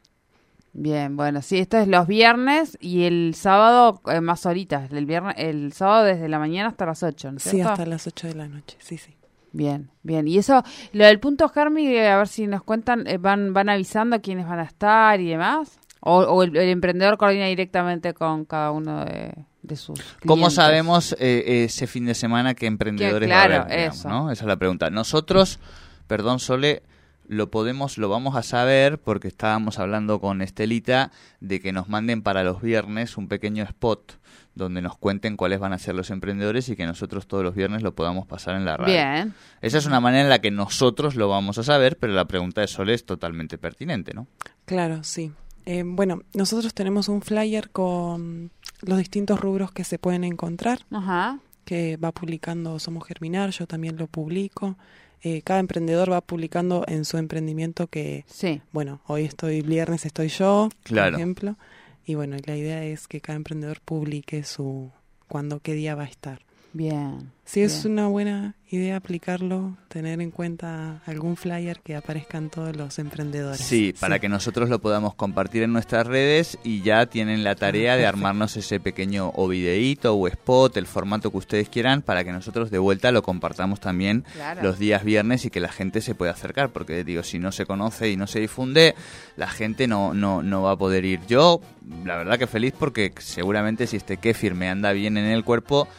Bien, 0.74 1.18
bueno, 1.18 1.42
sí, 1.42 1.58
esto 1.60 1.78
es 1.78 1.88
los 1.88 2.08
viernes 2.08 2.78
y 2.80 3.04
el 3.04 3.34
sábado 3.36 4.02
eh, 4.08 4.22
más 4.22 4.46
horitas. 4.46 4.92
El 4.94 5.06
viernes, 5.06 5.36
el 5.38 5.74
sábado 5.74 6.06
desde 6.06 6.30
la 6.30 6.40
mañana 6.40 6.70
hasta 6.70 6.86
las 6.86 7.04
8, 7.04 7.32
¿no 7.32 7.38
es 7.38 7.44
Sí, 7.44 7.50
cierto? 7.52 7.72
hasta 7.74 7.86
las 7.86 8.08
8 8.08 8.28
de 8.30 8.36
la 8.36 8.48
noche. 8.48 8.78
Sí, 8.80 8.98
sí. 8.98 9.16
Bien, 9.52 9.90
bien. 10.02 10.30
Y 10.30 10.38
eso, 10.38 10.64
lo 10.94 11.04
del 11.06 11.20
punto 11.20 11.50
Germi, 11.50 11.86
eh, 11.88 12.08
a 12.10 12.18
ver 12.18 12.30
si 12.30 12.48
nos 12.48 12.64
cuentan, 12.64 13.06
eh, 13.06 13.18
van 13.18 13.54
van 13.54 13.68
avisando 13.68 14.22
quiénes 14.22 14.48
van 14.48 14.60
a 14.60 14.64
estar 14.64 15.20
y 15.20 15.28
demás. 15.28 15.78
O, 16.00 16.20
o 16.20 16.44
el, 16.44 16.56
el 16.56 16.70
emprendedor 16.70 17.18
coordina 17.18 17.48
directamente 17.48 18.14
con 18.14 18.46
cada 18.46 18.72
uno 18.72 19.04
de, 19.04 19.34
de 19.62 19.76
sus 19.76 20.00
¿Cómo 20.26 20.50
sabemos 20.50 21.16
eh, 21.20 21.66
ese 21.66 21.86
fin 21.86 22.06
de 22.06 22.16
semana 22.16 22.54
qué 22.56 22.66
emprendedores 22.66 23.28
Que- 23.28 23.36
va 23.36 23.44
a 23.44 23.48
claro, 23.48 23.64
haber, 23.66 23.78
digamos, 23.78 23.98
eso. 24.00 24.10
¿no? 24.10 24.32
Esa 24.32 24.44
es 24.46 24.48
la 24.48 24.56
pregunta. 24.56 24.90
Nosotros, 24.90 25.60
perdón, 26.08 26.40
Sole, 26.40 26.82
lo 27.32 27.50
podemos, 27.50 27.98
lo 27.98 28.10
vamos 28.10 28.36
a 28.36 28.44
saber 28.44 29.00
porque 29.00 29.30
estábamos 29.30 29.80
hablando 29.80 30.20
con 30.20 30.42
Estelita 30.42 31.12
de 31.40 31.62
que 31.62 31.72
nos 31.72 31.88
manden 31.88 32.24
para 32.24 32.44
los 32.44 32.62
viernes 32.62 33.16
un 33.16 33.30
pequeño 33.30 33.64
spot 33.64 34.20
donde 34.54 34.82
nos 34.82 34.98
cuenten 34.98 35.38
cuáles 35.38 35.62
van 35.62 35.72
a 35.72 35.80
ser 35.80 35.96
los 35.96 36.10
emprendedores 36.10 36.68
y 36.68 36.76
que 36.76 36.86
nosotros 36.86 37.28
todos 37.28 37.42
los 37.42 37.56
viernes 37.56 37.84
lo 37.84 37.96
podamos 37.96 38.28
pasar 38.28 38.58
en 38.58 38.66
la 38.66 38.76
radio. 38.76 38.94
Bien. 38.94 39.34
Esa 39.62 39.78
es 39.78 39.86
una 39.86 40.02
manera 40.02 40.24
en 40.24 40.30
la 40.30 40.40
que 40.40 40.52
nosotros 40.52 41.16
lo 41.16 41.30
vamos 41.30 41.58
a 41.58 41.64
saber, 41.64 41.98
pero 41.98 42.12
la 42.12 42.26
pregunta 42.26 42.60
de 42.60 42.68
Sole 42.68 42.94
es 42.94 43.06
totalmente 43.06 43.58
pertinente, 43.58 44.14
¿no? 44.14 44.28
Claro, 44.66 45.02
sí. 45.06 45.32
Eh, 45.66 45.84
bueno, 45.86 46.24
nosotros 46.34 46.74
tenemos 46.74 47.08
un 47.08 47.22
flyer 47.22 47.70
con 47.70 48.52
los 48.82 48.98
distintos 48.98 49.40
rubros 49.40 49.72
que 49.72 49.86
se 49.86 50.00
pueden 50.00 50.26
encontrar, 50.26 50.80
Ajá. 50.92 51.40
que 51.64 51.96
va 51.96 52.12
publicando 52.12 52.78
Somos 52.78 53.08
Germinar, 53.08 53.52
yo 53.52 53.68
también 53.68 53.96
lo 53.96 54.08
publico. 54.08 54.76
Eh, 55.24 55.42
cada 55.44 55.60
emprendedor 55.60 56.12
va 56.12 56.22
publicando 56.22 56.84
en 56.88 57.06
su 57.06 57.18
emprendimiento 57.18 57.88
que, 57.88 58.26
Sí. 58.28 58.62
bueno, 58.72 59.02
hoy 59.08 59.24
estoy, 59.26 59.62
viernes 59.62 60.06
estoy 60.06 60.30
yo, 60.30 60.70
Claro. 60.84 61.12
por 61.12 61.20
ejemplo. 61.20 61.56
Y 62.06 62.16
bueno, 62.16 62.38
la 62.46 62.58
idea 62.58 62.84
es 62.84 63.08
que 63.08 63.22
cada 63.22 63.36
emprendedor 63.36 63.80
publique 63.82 64.44
su 64.44 64.92
cuándo, 65.28 65.60
qué 65.60 65.74
día 65.74 65.96
va 65.96 66.04
a 66.04 66.08
estar. 66.08 66.42
Bien. 66.74 67.32
Sí, 67.44 67.62
es 67.62 67.84
bien. 67.84 67.94
una 67.94 68.08
buena 68.08 68.56
idea 68.70 68.96
aplicarlo, 68.96 69.76
tener 69.90 70.22
en 70.22 70.32
cuenta 70.32 71.02
algún 71.06 71.36
flyer 71.36 71.82
que 71.82 71.98
aparezcan 71.98 72.50
todos 72.50 72.74
los 72.78 72.98
emprendedores. 72.98 73.60
Sí, 73.60 73.94
para 74.00 74.20
que 74.20 74.30
nosotros 74.30 74.70
lo 74.70 74.80
podamos 74.80 75.14
compartir 75.16 75.64
en 75.64 75.74
nuestras 75.74 76.08
redes 76.08 76.58
y 76.64 76.82
ya 76.82 77.08
tienen 77.08 77.44
la 77.44 77.56
tarea 77.56 77.98
de 77.98 78.06
armarnos 78.06 78.56
ese 78.56 78.80
pequeño 78.80 79.34
o 79.36 79.50
videíto 79.50 80.16
o 80.16 80.28
spot, 80.30 80.78
el 80.78 80.88
formato 80.88 81.30
que 81.30 81.38
ustedes 81.40 81.68
quieran, 81.68 82.02
para 82.04 82.24
que 82.24 82.32
nosotros 82.32 82.72
de 82.72 82.80
vuelta 82.80 83.12
lo 83.12 83.22
compartamos 83.22 83.82
también 83.82 84.24
Claro. 84.34 84.64
los 84.64 84.80
días 84.80 85.04
viernes 85.04 85.44
y 85.44 85.50
que 85.50 85.60
la 85.60 85.74
gente 85.74 86.00
se 86.00 86.16
pueda 86.16 86.32
acercar, 86.32 86.70
porque 86.70 87.04
digo, 87.04 87.24
si 87.24 87.38
no 87.38 87.52
se 87.52 87.66
conoce 87.66 88.10
y 88.10 88.16
no 88.16 88.28
se 88.28 88.40
difunde, 88.40 88.96
la 89.36 89.50
gente 89.50 89.88
no, 89.88 90.14
no, 90.14 90.42
no 90.42 90.62
va 90.62 90.72
a 90.72 90.78
poder 90.78 91.04
ir. 91.04 91.20
Yo, 91.28 91.60
la 92.06 92.16
verdad 92.16 92.40
que 92.40 92.48
feliz 92.48 92.74
porque 92.80 93.12
seguramente 93.20 93.88
si 93.88 93.98
este 93.98 94.16
kéfir 94.16 94.56
me 94.56 94.70
anda 94.70 94.94
bien 94.94 95.18
en 95.18 95.26
el 95.26 95.44
cuerpo, 95.44 95.90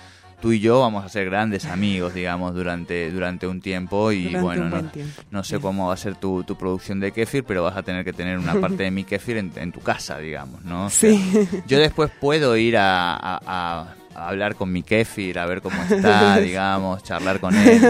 tú 0.42 0.52
y 0.52 0.60
yo 0.60 0.80
vamos 0.80 1.04
a 1.04 1.08
ser 1.08 1.24
grandes 1.26 1.64
amigos, 1.64 2.12
digamos, 2.12 2.52
durante, 2.54 3.10
durante 3.10 3.46
un 3.46 3.60
tiempo 3.62 4.12
y 4.12 4.24
Durante 4.24 4.40
bueno, 4.42 4.64
no, 4.64 4.70
buen 4.70 4.88
tiempo. 4.90 5.22
no 5.30 5.42
sé 5.44 5.58
cómo 5.60 5.86
va 5.88 5.94
a 5.94 5.96
ser 5.96 6.16
tu, 6.16 6.42
tu 6.44 6.56
producción 6.56 7.00
de 7.00 7.12
kéfir, 7.12 7.44
pero 7.44 7.62
vas 7.62 7.76
a 7.76 7.82
tener 7.82 8.04
que 8.04 8.12
tener 8.12 8.36
una 8.38 8.54
parte 8.60 8.82
de 8.82 8.90
mi 8.90 9.04
kéfir 9.04 9.36
en, 9.38 9.52
en 9.56 9.72
tu 9.72 9.80
casa, 9.80 10.18
digamos, 10.18 10.62
¿no? 10.64 10.86
O 10.86 10.90
sea, 10.90 11.10
Sí. 11.12 11.48
Yo 11.66 11.78
después 11.78 12.10
puedo 12.20 12.56
ir 12.56 12.76
a, 12.76 13.14
a- 13.14 13.40
a- 13.46 13.94
a 14.14 14.28
hablar 14.28 14.56
con 14.56 14.70
mi 14.70 14.82
kéfir, 14.82 15.38
a 15.38 15.46
ver 15.46 15.62
cómo 15.62 15.82
está, 15.84 16.36
digamos, 16.40 17.02
charlar 17.02 17.40
con 17.40 17.56
él. 17.56 17.80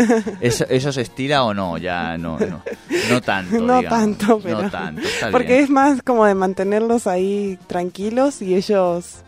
¿Eso, 0.40 0.64
eso 0.68 0.92
se 0.92 1.00
estira 1.00 1.42
o 1.42 1.52
no? 1.52 1.78
Ya 1.78 2.16
no, 2.16 2.38
no, 2.38 2.62
no 3.10 3.20
tanto, 3.22 3.58
No 3.60 3.78
digamos. 3.78 3.88
tanto, 3.88 4.40
pero- 4.40 4.62
No 4.62 4.70
tanto, 4.70 5.02
Porque 5.32 5.48
bien. 5.54 5.64
es 5.64 5.70
más 5.70 6.00
como 6.02 6.24
de 6.26 6.36
mantenerlos 6.36 7.08
ahí 7.08 7.58
tranquilos 7.66 8.40
y 8.40 8.54
ellos 8.54 9.22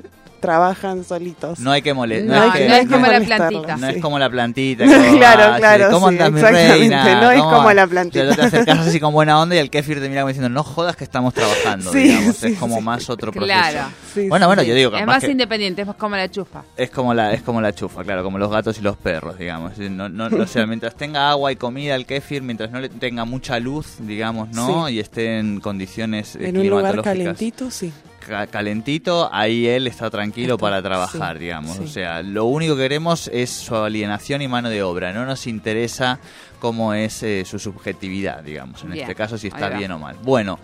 trabajan 0.44 1.04
solitos. 1.04 1.58
No 1.58 1.70
hay 1.72 1.82
que 1.82 1.94
molestar. 1.94 2.36
No, 2.38 2.44
es 2.46 2.52
que- 2.54 2.68
no 2.68 2.74
es 2.74 2.88
como 2.88 3.06
la 3.06 3.20
plantita. 3.20 3.76
No 3.76 3.88
sí. 3.88 3.94
es 3.96 4.02
como 4.02 4.18
la 4.18 4.30
plantita. 4.30 4.84
que, 4.86 5.16
Claro, 5.18 5.42
ah, 5.54 5.56
claro, 5.58 5.90
¿Cómo 5.90 6.08
sí, 6.08 6.14
andas, 6.14 6.32
mi 6.32 6.38
exactamente, 6.40 6.78
reina? 6.78 7.20
no 7.20 7.30
es 7.30 7.38
¿Cómo 7.40 7.50
como 7.56 7.72
la 7.72 7.86
plantita. 7.86 8.34
Te 8.34 8.42
acercas 8.42 8.78
así 8.80 9.00
con 9.00 9.12
buena 9.12 9.40
onda 9.40 9.54
y 9.56 9.58
el 9.58 9.70
kéfir 9.70 10.00
te 10.00 10.08
mira 10.08 10.20
como 10.22 10.28
diciendo, 10.28 10.48
no 10.48 10.62
jodas 10.62 10.96
que 10.96 11.04
estamos 11.04 11.32
trabajando, 11.34 11.90
Sí, 11.92 11.98
digamos. 12.00 12.36
sí, 12.36 12.46
es 12.48 12.58
como 12.58 12.76
sí. 12.76 12.82
más 12.82 13.10
otro 13.10 13.32
proceso. 13.32 13.46
Claro. 13.54 13.88
Sí, 14.14 14.28
bueno, 14.28 14.44
sí, 14.44 14.48
bueno, 14.48 14.62
sí. 14.62 14.68
yo 14.68 14.74
digo, 14.74 14.90
Es 14.94 15.00
capaz 15.00 15.12
más 15.12 15.24
que 15.24 15.30
independiente, 15.30 15.82
es 15.82 15.86
más 15.88 15.96
como 15.96 16.16
la 16.16 16.30
chufa. 16.30 16.62
es 16.76 16.90
como 16.90 17.14
la 17.14 17.32
es 17.32 17.42
como 17.42 17.60
la 17.60 17.72
chufa, 17.74 18.04
claro, 18.04 18.22
como 18.22 18.38
los 18.38 18.50
gatos 18.50 18.78
y 18.78 18.82
los 18.82 18.96
perros, 18.96 19.38
digamos. 19.38 19.76
No, 19.78 20.08
no, 20.08 20.28
no, 20.30 20.42
o 20.42 20.46
sea, 20.46 20.66
mientras 20.66 20.94
tenga 20.96 21.30
agua 21.30 21.52
y 21.52 21.56
comida 21.56 21.94
el 21.94 22.06
kéfir, 22.06 22.42
mientras 22.42 22.70
no 22.70 22.80
le 22.80 22.88
tenga 22.88 23.24
mucha 23.24 23.58
luz, 23.58 23.96
digamos, 24.00 24.48
¿no? 24.50 24.86
Sí. 24.88 24.94
Y 24.94 25.00
esté 25.00 25.38
en 25.38 25.60
condiciones 25.60 26.36
eh, 26.36 26.48
En 26.48 26.58
un 26.58 26.68
lugar 26.68 26.92
climatológicas 26.92 27.04
calentito, 27.36 27.70
sí. 27.70 27.92
Ca- 28.26 28.46
calentito, 28.46 29.28
ahí 29.32 29.66
él 29.66 29.86
está 29.86 30.10
tranquilo 30.10 30.54
Está- 30.54 30.60
para 30.62 30.82
trabajar, 30.82 31.36
sí, 31.36 31.42
digamos. 31.44 31.76
sí. 31.76 31.84
O 31.84 31.88
sea, 31.88 32.22
lo 32.22 32.46
único 32.46 32.76
que 32.76 32.82
queremos 32.82 33.28
es 33.32 33.50
su 33.50 33.74
alienación 33.76 34.42
y 34.42 34.48
mano 34.48 34.70
de 34.70 34.82
obra. 34.82 35.12
No 35.12 35.24
nos 35.26 35.46
interesa 35.46 36.18
cómo 36.60 36.94
es 36.94 37.22
eh, 37.22 37.44
su 37.44 37.58
subjetividad, 37.58 38.42
digamos. 38.42 38.82
En 38.82 38.90
Bien, 38.92 39.02
este 39.02 39.14
caso, 39.14 39.38
si 39.38 39.48
está 39.48 39.68
bien 39.70 39.92
o 39.92 39.98
mal. 39.98 40.16
Bueno, 40.22 40.58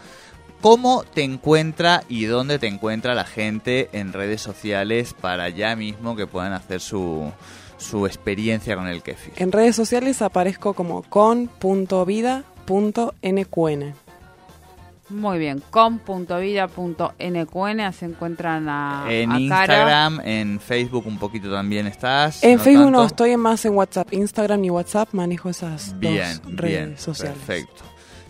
¿cómo 0.61 1.05
te 1.05 1.23
encuentra 1.23 2.03
y 2.09 2.25
dónde 2.25 2.59
te 2.59 2.67
encuentra 2.67 3.15
la 3.15 3.25
gente 3.25 3.89
en 3.93 4.13
redes 4.13 4.41
sociales 4.41 5.15
para 5.21 5.49
ya 5.49 5.77
mismo 5.77 6.17
que 6.17 6.27
puedan 6.27 6.53
hacer 6.53 6.81
su, 6.81 7.31
su 7.79 8.07
experiencia 8.07 8.77
con 8.77 8.87
el 8.89 9.03
kefir? 9.03 9.33
En 9.37 9.53
redes 9.53 9.77
sociales 9.77 10.23
aparezco 10.23 10.75
como 10.75 11.03
con.vida.nqn. 11.03 12.45
Muy 15.11 15.39
bien, 15.39 15.63
com.vida.nqn 15.71 17.93
se 17.93 18.07
encuentran 18.07 18.69
a, 18.69 19.05
En 19.09 19.33
a. 19.33 19.41
Instagram, 19.41 20.21
en 20.25 20.61
Facebook 20.61 21.07
un 21.07 21.19
poquito 21.19 21.51
también 21.51 21.87
estás. 21.87 22.43
En 22.45 22.59
¿no 22.59 22.63
Facebook 22.63 22.91
no 22.91 23.05
estoy 23.05 23.37
más 23.37 23.65
en 23.65 23.75
WhatsApp. 23.75 24.13
Instagram 24.13 24.65
y 24.65 24.71
WhatsApp 24.71 25.09
manejo 25.13 25.49
esas 25.51 25.99
Bien, 25.99 26.41
dos 26.43 26.57
redes 26.57 26.87
bien, 26.87 26.99
sociales. 26.99 27.39
perfecto. 27.39 27.83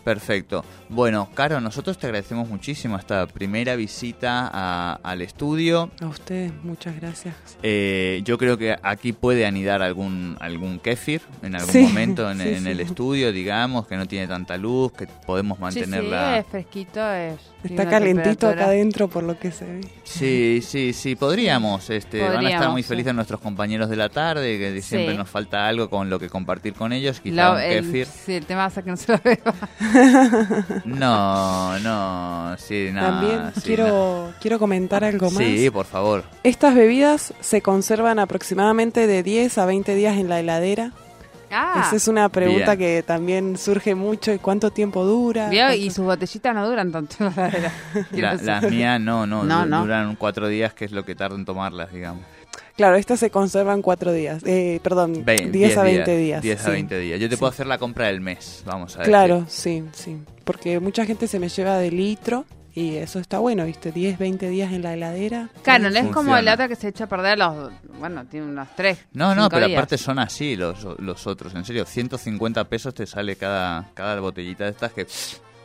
Perfecto. 0.05 0.65
Bueno, 0.89 1.29
Caro, 1.35 1.61
nosotros 1.61 1.99
te 1.99 2.07
agradecemos 2.07 2.49
muchísimo 2.49 2.97
esta 2.97 3.27
primera 3.27 3.77
visita 3.77 4.51
a- 4.53 4.99
al 5.03 5.23
estudio. 5.23 5.91
A 6.01 6.07
ustedes, 6.07 6.53
muchas 6.65 6.97
gracias. 7.01 7.35
Eh, 7.63 8.21
yo 8.25 8.39
creo 8.39 8.57
que 8.59 8.77
aquí 8.83 9.13
puede 9.13 9.47
anidar 9.47 9.83
algún 9.83 10.37
algún 10.41 10.79
kéfir 10.79 11.21
en 11.43 11.55
algún 11.55 11.71
Sí, 11.73 11.83
momento 11.83 12.31
en, 12.31 12.39
sí, 12.41 12.49
en 12.49 12.63
sí. 12.65 12.69
el 12.71 12.81
estudio, 12.81 13.33
digamos, 13.33 13.87
que 13.87 13.97
no 13.97 14.07
tiene 14.07 14.27
tanta 14.27 14.57
luz, 14.57 14.93
que 14.93 15.07
podemos 15.07 15.59
mantenerla. 15.59 16.33
sí, 16.35 16.39
es 16.41 16.47
fresquito, 16.47 17.13
es. 17.13 17.39
Está 17.63 17.89
calentito 17.89 18.49
acá 18.49 18.65
adentro 18.67 19.09
por 19.09 19.23
lo 19.23 19.39
que 19.39 19.51
se 19.53 19.67
ve. 19.67 19.81
Sí, 20.05 20.61
sí, 20.67 20.95
sí, 20.95 21.15
podríamos. 21.15 21.91
Este, 21.91 22.21
van 22.27 22.47
a 22.47 22.51
estar 22.51 22.71
muy 22.71 22.83
sí. 22.83 22.89
felices 22.89 23.15
nuestros 23.15 23.39
compañeros 23.41 23.91
de 23.91 23.97
la 23.97 24.09
tarde, 24.09 24.59
que 24.59 24.81
siempre 24.81 25.13
Sí. 25.13 25.19
nos 25.19 25.29
falta 25.29 25.69
algo 25.69 25.91
con 25.91 26.09
lo 26.09 26.19
que 26.19 26.29
compartir 26.31 26.73
con 26.73 26.93
ellos, 26.95 27.21
quizá 27.21 27.51
Lo- 27.51 27.55
un 27.57 27.61
el- 27.61 27.85
kéfir. 27.85 28.07
sí, 28.07 28.33
el 28.35 28.47
tema 28.47 28.67
es 28.67 28.75
que 28.75 28.91
no 28.91 28.97
se 28.97 29.13
lo 29.13 29.21
veo. 29.25 29.37
No, 30.85 31.79
no, 31.81 32.57
sí, 32.59 32.89
nada. 32.93 33.11
También 33.21 33.53
sí, 33.55 33.61
quiero, 33.63 34.33
quiero 34.41 34.59
comentar 34.59 35.05
algo 35.05 35.31
más. 35.31 35.43
Sí, 35.45 35.71
por 35.71 35.87
favor. 35.87 36.25
Estas 36.43 36.75
bebidas 36.75 37.35
se 37.41 37.63
conservan 37.63 38.19
aproximadamente 38.19 39.07
de 39.07 39.23
10 39.23 39.59
a 39.59 39.67
20 39.67 39.95
días 39.95 40.17
en 40.19 40.29
la 40.29 40.41
heladera. 40.41 40.93
Ah, 41.53 41.83
Esa 41.85 41.97
es 41.97 42.07
una 42.07 42.29
pregunta 42.29 42.77
bien. 42.77 42.79
que 42.79 43.03
también 43.03 43.59
surge 43.59 43.97
mucho. 43.97 44.33
¿Y 44.33 44.39
cuánto 44.39 44.71
tiempo 44.71 45.05
dura? 45.05 45.49
¿vio? 45.49 45.63
¿Cuánto- 45.65 45.77
y 45.83 45.91
sus 45.91 46.05
botellitas 46.05 46.55
no 46.55 46.69
duran 46.69 46.93
tanto 46.93 47.17
en 47.19 47.35
la 48.23 48.35
las 48.43 48.63
mías 48.71 49.01
no, 49.01 49.27
no, 49.27 49.43
No, 49.43 49.63
du- 49.65 49.69
no. 49.69 49.81
duran 49.83 50.15
cuatro 50.15 50.47
días, 50.47 50.75
que 50.75 50.85
es 50.85 50.93
lo 50.93 51.05
que 51.05 51.17
tarda 51.17 51.35
en 51.35 51.45
tomarlas, 51.45 51.93
digamos. 51.93 52.23
Claro, 52.77 52.97
estas 52.97 53.21
se 53.21 53.31
conservan 53.31 53.83
4 53.83 54.13
días. 54.13 54.43
Eh, 54.47 54.81
perdón, 54.83 55.25
Ve- 55.25 55.49
10 55.53 55.77
a 55.77 55.83
20 55.83 56.17
días. 56.17 56.43
10 56.43 56.61
a 56.61 56.65
sí. 56.65 56.71
20 56.71 56.99
días. 56.99 57.21
Yo 57.21 57.29
te 57.29 57.37
Sí. 57.37 57.41
puedo 57.41 57.51
hacer 57.53 57.67
la 57.67 57.79
compra 57.79 58.07
del 58.07 58.21
mes, 58.21 58.63
vamos 58.67 58.95
a 58.97 58.99
ver. 59.01 59.09
Claro, 59.09 59.45
sí, 59.49 59.85
sí. 59.93 60.19
Porque 60.45 60.81
mucha 60.81 61.05
gente 61.05 61.27
se 61.27 61.39
me 61.39 61.49
lleva 61.49 61.77
de 61.79 61.91
litro 61.91 62.45
y 62.75 62.97
eso 62.97 63.19
está 63.19 63.39
bueno, 63.41 63.65
¿viste? 63.67 63.93
10, 63.93 64.19
20 64.19 64.49
días 64.49 64.73
en 64.73 64.83
la 64.83 64.95
heladera. 64.95 65.49
Claro, 65.63 65.83
no 65.85 65.89
es 65.89 65.95
Funciona. 65.97 66.15
como 66.15 66.37
el 66.37 66.45
lata 66.45 66.69
que 66.69 66.77
se 66.77 66.89
echa 66.89 67.05
a 67.05 67.09
perder 67.09 67.33
a 67.33 67.37
los. 67.53 67.73
Bueno, 67.99 68.25
tiene 68.27 68.47
unos 68.47 68.69
tres. 68.77 68.99
No, 69.13 69.35
no, 69.35 69.49
pero 69.49 69.67
días. 69.67 69.77
aparte 69.79 69.99
son 69.99 70.19
así 70.19 70.57
los, 70.57 70.85
los 71.01 71.27
otros, 71.27 71.55
en 71.55 71.65
serio. 71.65 71.85
150 71.85 72.65
pesos 72.65 72.95
te 72.95 73.07
sale 73.07 73.37
cada, 73.37 73.91
cada 73.95 74.19
botellita 74.21 74.65
de 74.65 74.71
estas 74.71 74.93
que 74.93 75.07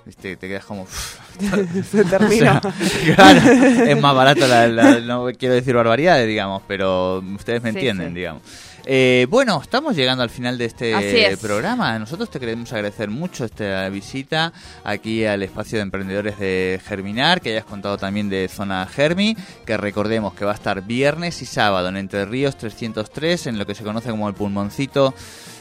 viste, 0.06 0.36
te 0.38 0.48
quedas 0.48 0.66
como... 0.66 0.88
se 1.92 2.06
termina. 2.06 2.62
claro, 3.16 3.40
es 3.86 4.02
más 4.02 4.16
barato, 4.16 4.48
la, 4.48 4.68
la- 4.68 5.00
no 5.02 5.28
quiero 5.38 5.56
decir 5.56 5.76
barbaridades, 5.76 6.28
digamos, 6.28 6.62
pero 6.68 7.20
ustedes 7.36 7.62
me 7.64 7.72
Sí, 7.72 7.78
entienden, 7.78 8.10
sí. 8.10 8.16
digamos. 8.16 8.42
Eh, 8.88 9.26
bueno, 9.32 9.60
estamos 9.62 9.96
llegando 9.96 10.22
al 10.22 10.30
final 10.30 10.58
de 10.60 10.66
este 10.66 11.32
es. 11.32 11.40
programa. 11.40 11.98
Nosotros 11.98 12.30
te 12.30 12.40
queremos 12.40 12.72
agradecer 12.72 13.10
mucho 13.10 13.46
esta 13.46 13.90
visita 13.90 14.54
aquí 14.84 15.26
al 15.26 15.42
espacio 15.42 15.80
de 15.80 15.84
emprendedores 15.84 16.38
de 16.38 16.80
Germinar, 16.86 17.42
que 17.42 17.52
hayas 17.52 17.66
contado 17.66 17.98
también 17.98 18.30
de 18.30 18.48
Zona 18.48 18.86
Germi, 18.86 19.36
que 19.66 19.76
recordemos 19.78 20.36
que 20.36 20.46
va 20.46 20.52
a 20.52 20.56
estar 20.56 20.84
viernes 20.84 21.42
y 21.42 21.46
sábado 21.46 21.90
en 21.90 21.98
Entre 21.98 22.26
Ríos 22.26 22.58
303, 22.58 23.48
en 23.48 23.58
lo 23.58 23.66
que 23.66 23.74
se 23.74 23.84
conoce 23.84 24.12
como 24.12 24.30
el 24.30 24.36
pulmoncito. 24.36 25.16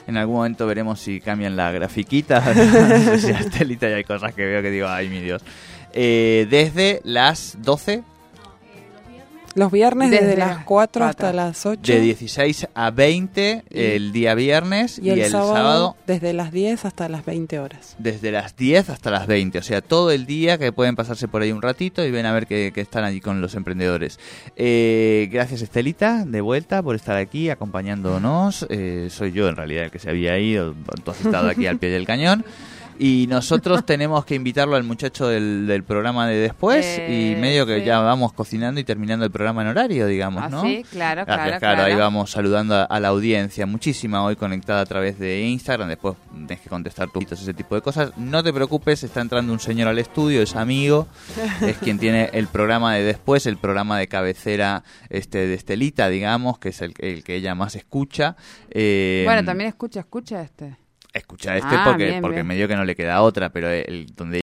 En 0.07 0.19
algún 0.19 0.37
momento 0.37 0.67
veremos 0.67 1.01
si 1.01 1.21
cambian 1.21 1.57
la 1.57 1.73
grafiquita. 1.73 2.41
no 2.55 2.99
sé 2.99 3.19
si 3.21 3.33
a 3.33 3.39
Estelita 3.39 3.89
ya 3.89 3.97
hay 3.97 4.05
cosas 4.05 4.35
que 4.35 4.45
veo 4.45 4.61
que 4.61 4.71
digo, 4.71 4.87
ay 4.87 5.09
mi 5.09 5.21
Dios. 5.21 5.41
Eh, 5.95 6.47
desde 6.51 7.01
las 7.05 7.57
12 7.63 8.03
Los 9.55 9.71
viernes 9.71 10.11
desde, 10.11 10.27
Desde 10.27 10.39
las 10.39 10.57
las 10.57 10.65
4 10.65 11.05
hasta 11.05 11.33
las 11.33 11.67
8. 11.67 11.81
De 11.81 12.01
16 12.01 12.69
a 12.75 12.91
20 12.91 13.65
el 13.71 14.13
día 14.13 14.35
viernes 14.35 14.99
y 14.99 15.11
el, 15.11 15.31
sábado, 15.31 15.97
desde 16.07 16.33
las 16.33 16.53
10 16.53 16.85
hasta 16.85 17.09
las 17.09 17.25
20 17.25 17.59
horas. 17.59 17.97
desde 17.99 18.33
las 18.33 18.57
10 18.57 18.91
hasta 18.91 19.11
las 19.11 19.27
20, 19.27 19.59
o 19.59 19.63
sea, 19.63 19.81
todo 19.81 20.11
el 20.11 20.27
día 20.27 20.59
que 20.59 20.73
pueden 20.73 20.97
pasarse 20.97 21.29
por 21.29 21.43
ahí 21.43 21.53
un 21.53 21.63
ratito 21.63 22.05
y 22.05 22.11
ven 22.11 22.27
a 22.27 22.33
ver 22.33 22.47
que, 22.47 22.73
que 22.75 22.81
están 22.81 23.05
allí 23.05 23.21
con 23.21 23.41
los 23.41 23.55
emprendedores. 23.55 24.19
Eh, 24.57 25.29
gracias 25.31 25.63
Estelita, 25.63 26.25
de 26.25 26.41
vuelta, 26.41 26.83
por 26.83 26.97
estar 26.97 27.17
aquí 27.17 27.51
acompañándonos. 27.51 28.67
Eh, 28.71 29.09
soy 29.11 29.33
yo 29.33 29.49
en 29.49 29.57
realidad 29.57 29.85
el 29.85 29.91
que 29.91 29.99
se 29.99 30.11
había 30.11 30.39
ido, 30.39 30.75
tú 31.05 31.11
has 31.11 31.25
estado 31.25 31.49
aquí 31.49 31.67
al 31.67 31.79
pie 31.79 31.91
del 31.91 32.07
cañón. 32.07 32.45
Y 32.99 33.27
nosotros 33.29 33.85
tenemos 33.87 34.25
que 34.25 34.35
invitarlo 34.35 34.77
al 34.77 34.85
muchacho 34.85 35.27
del, 35.29 35.67
del 35.67 35.83
programa 35.85 36.29
de 36.29 36.37
después 36.37 36.85
Eh, 36.85 37.33
y 37.37 37.41
medio 37.41 37.67
que 37.67 37.81
sí. 37.81 37.85
ya 37.87 37.99
vamos 38.01 38.33
cocinando 38.33 38.81
y 38.81 38.85
terminando 38.85 39.25
el 39.25 39.31
programa 39.31 39.63
en 39.63 39.69
horario, 39.69 40.07
digamos, 40.07 40.43
Ah, 40.45 40.49
¿no? 40.49 40.63
sí, 40.63 40.85
claro, 40.91 41.25
Gracias, 41.27 41.59
claro, 41.59 41.83
ahí 41.83 41.87
claro. 41.93 41.99
vamos 42.05 42.31
saludando 42.31 42.75
a, 42.77 42.85
a 42.85 43.01
la 43.01 43.09
audiencia, 43.09 43.67
muchísima 43.67 44.25
hoy 44.25 44.37
conectada 44.37 44.81
a 44.81 44.87
través 44.87 45.19
de 45.19 45.43
Instagram, 45.43 45.89
después 45.89 46.15
tienes 46.33 46.61
que 46.61 46.69
contestar 46.69 47.11
tus 47.11 47.25
ese 47.33 47.55
tipo 47.55 47.75
de 47.75 47.81
cosas. 47.81 48.13
No 48.17 48.43
te 48.43 48.53
preocupes, 48.53 49.03
está 49.03 49.21
entrando 49.21 49.53
un 49.53 49.61
señor 49.61 49.89
al 49.89 49.99
estudio, 49.99 50.43
es 50.43 50.55
amigo, 50.57 51.09
es 51.63 51.77
quien 51.79 51.99
tiene 51.99 52.31
el 52.33 52.47
programa 52.49 52.95
de 52.95 53.03
después, 53.03 53.47
el 53.47 53.57
programa 53.57 53.99
de 53.99 54.07
cabecera 54.09 54.85
este 55.11 55.47
de 55.47 55.55
Estelita, 55.55 56.09
digamos, 56.09 56.59
que 56.59 56.69
es 56.69 56.81
el, 56.83 56.95
el 56.99 57.25
que 57.25 57.35
ella 57.37 57.55
más 57.55 57.75
escucha. 57.75 58.37
Eh, 58.71 59.23
Bueno, 59.27 59.45
también 59.45 59.69
escucha, 59.69 60.01
escucha 60.01 60.43
este. 60.43 60.77
Escucha 61.15 61.57
este 61.57 61.69
Ah, 61.73 61.85
porque, 61.87 62.07
bien, 62.07 62.21
porque 62.21 62.35
bien. 62.39 62.47
medio 62.49 62.67
que 62.67 62.75
no 62.75 62.85
le 62.85 62.97
queda 62.97 63.23
otra, 63.23 63.51
pero 63.51 63.71
el 63.71 64.07
donde 64.17 64.33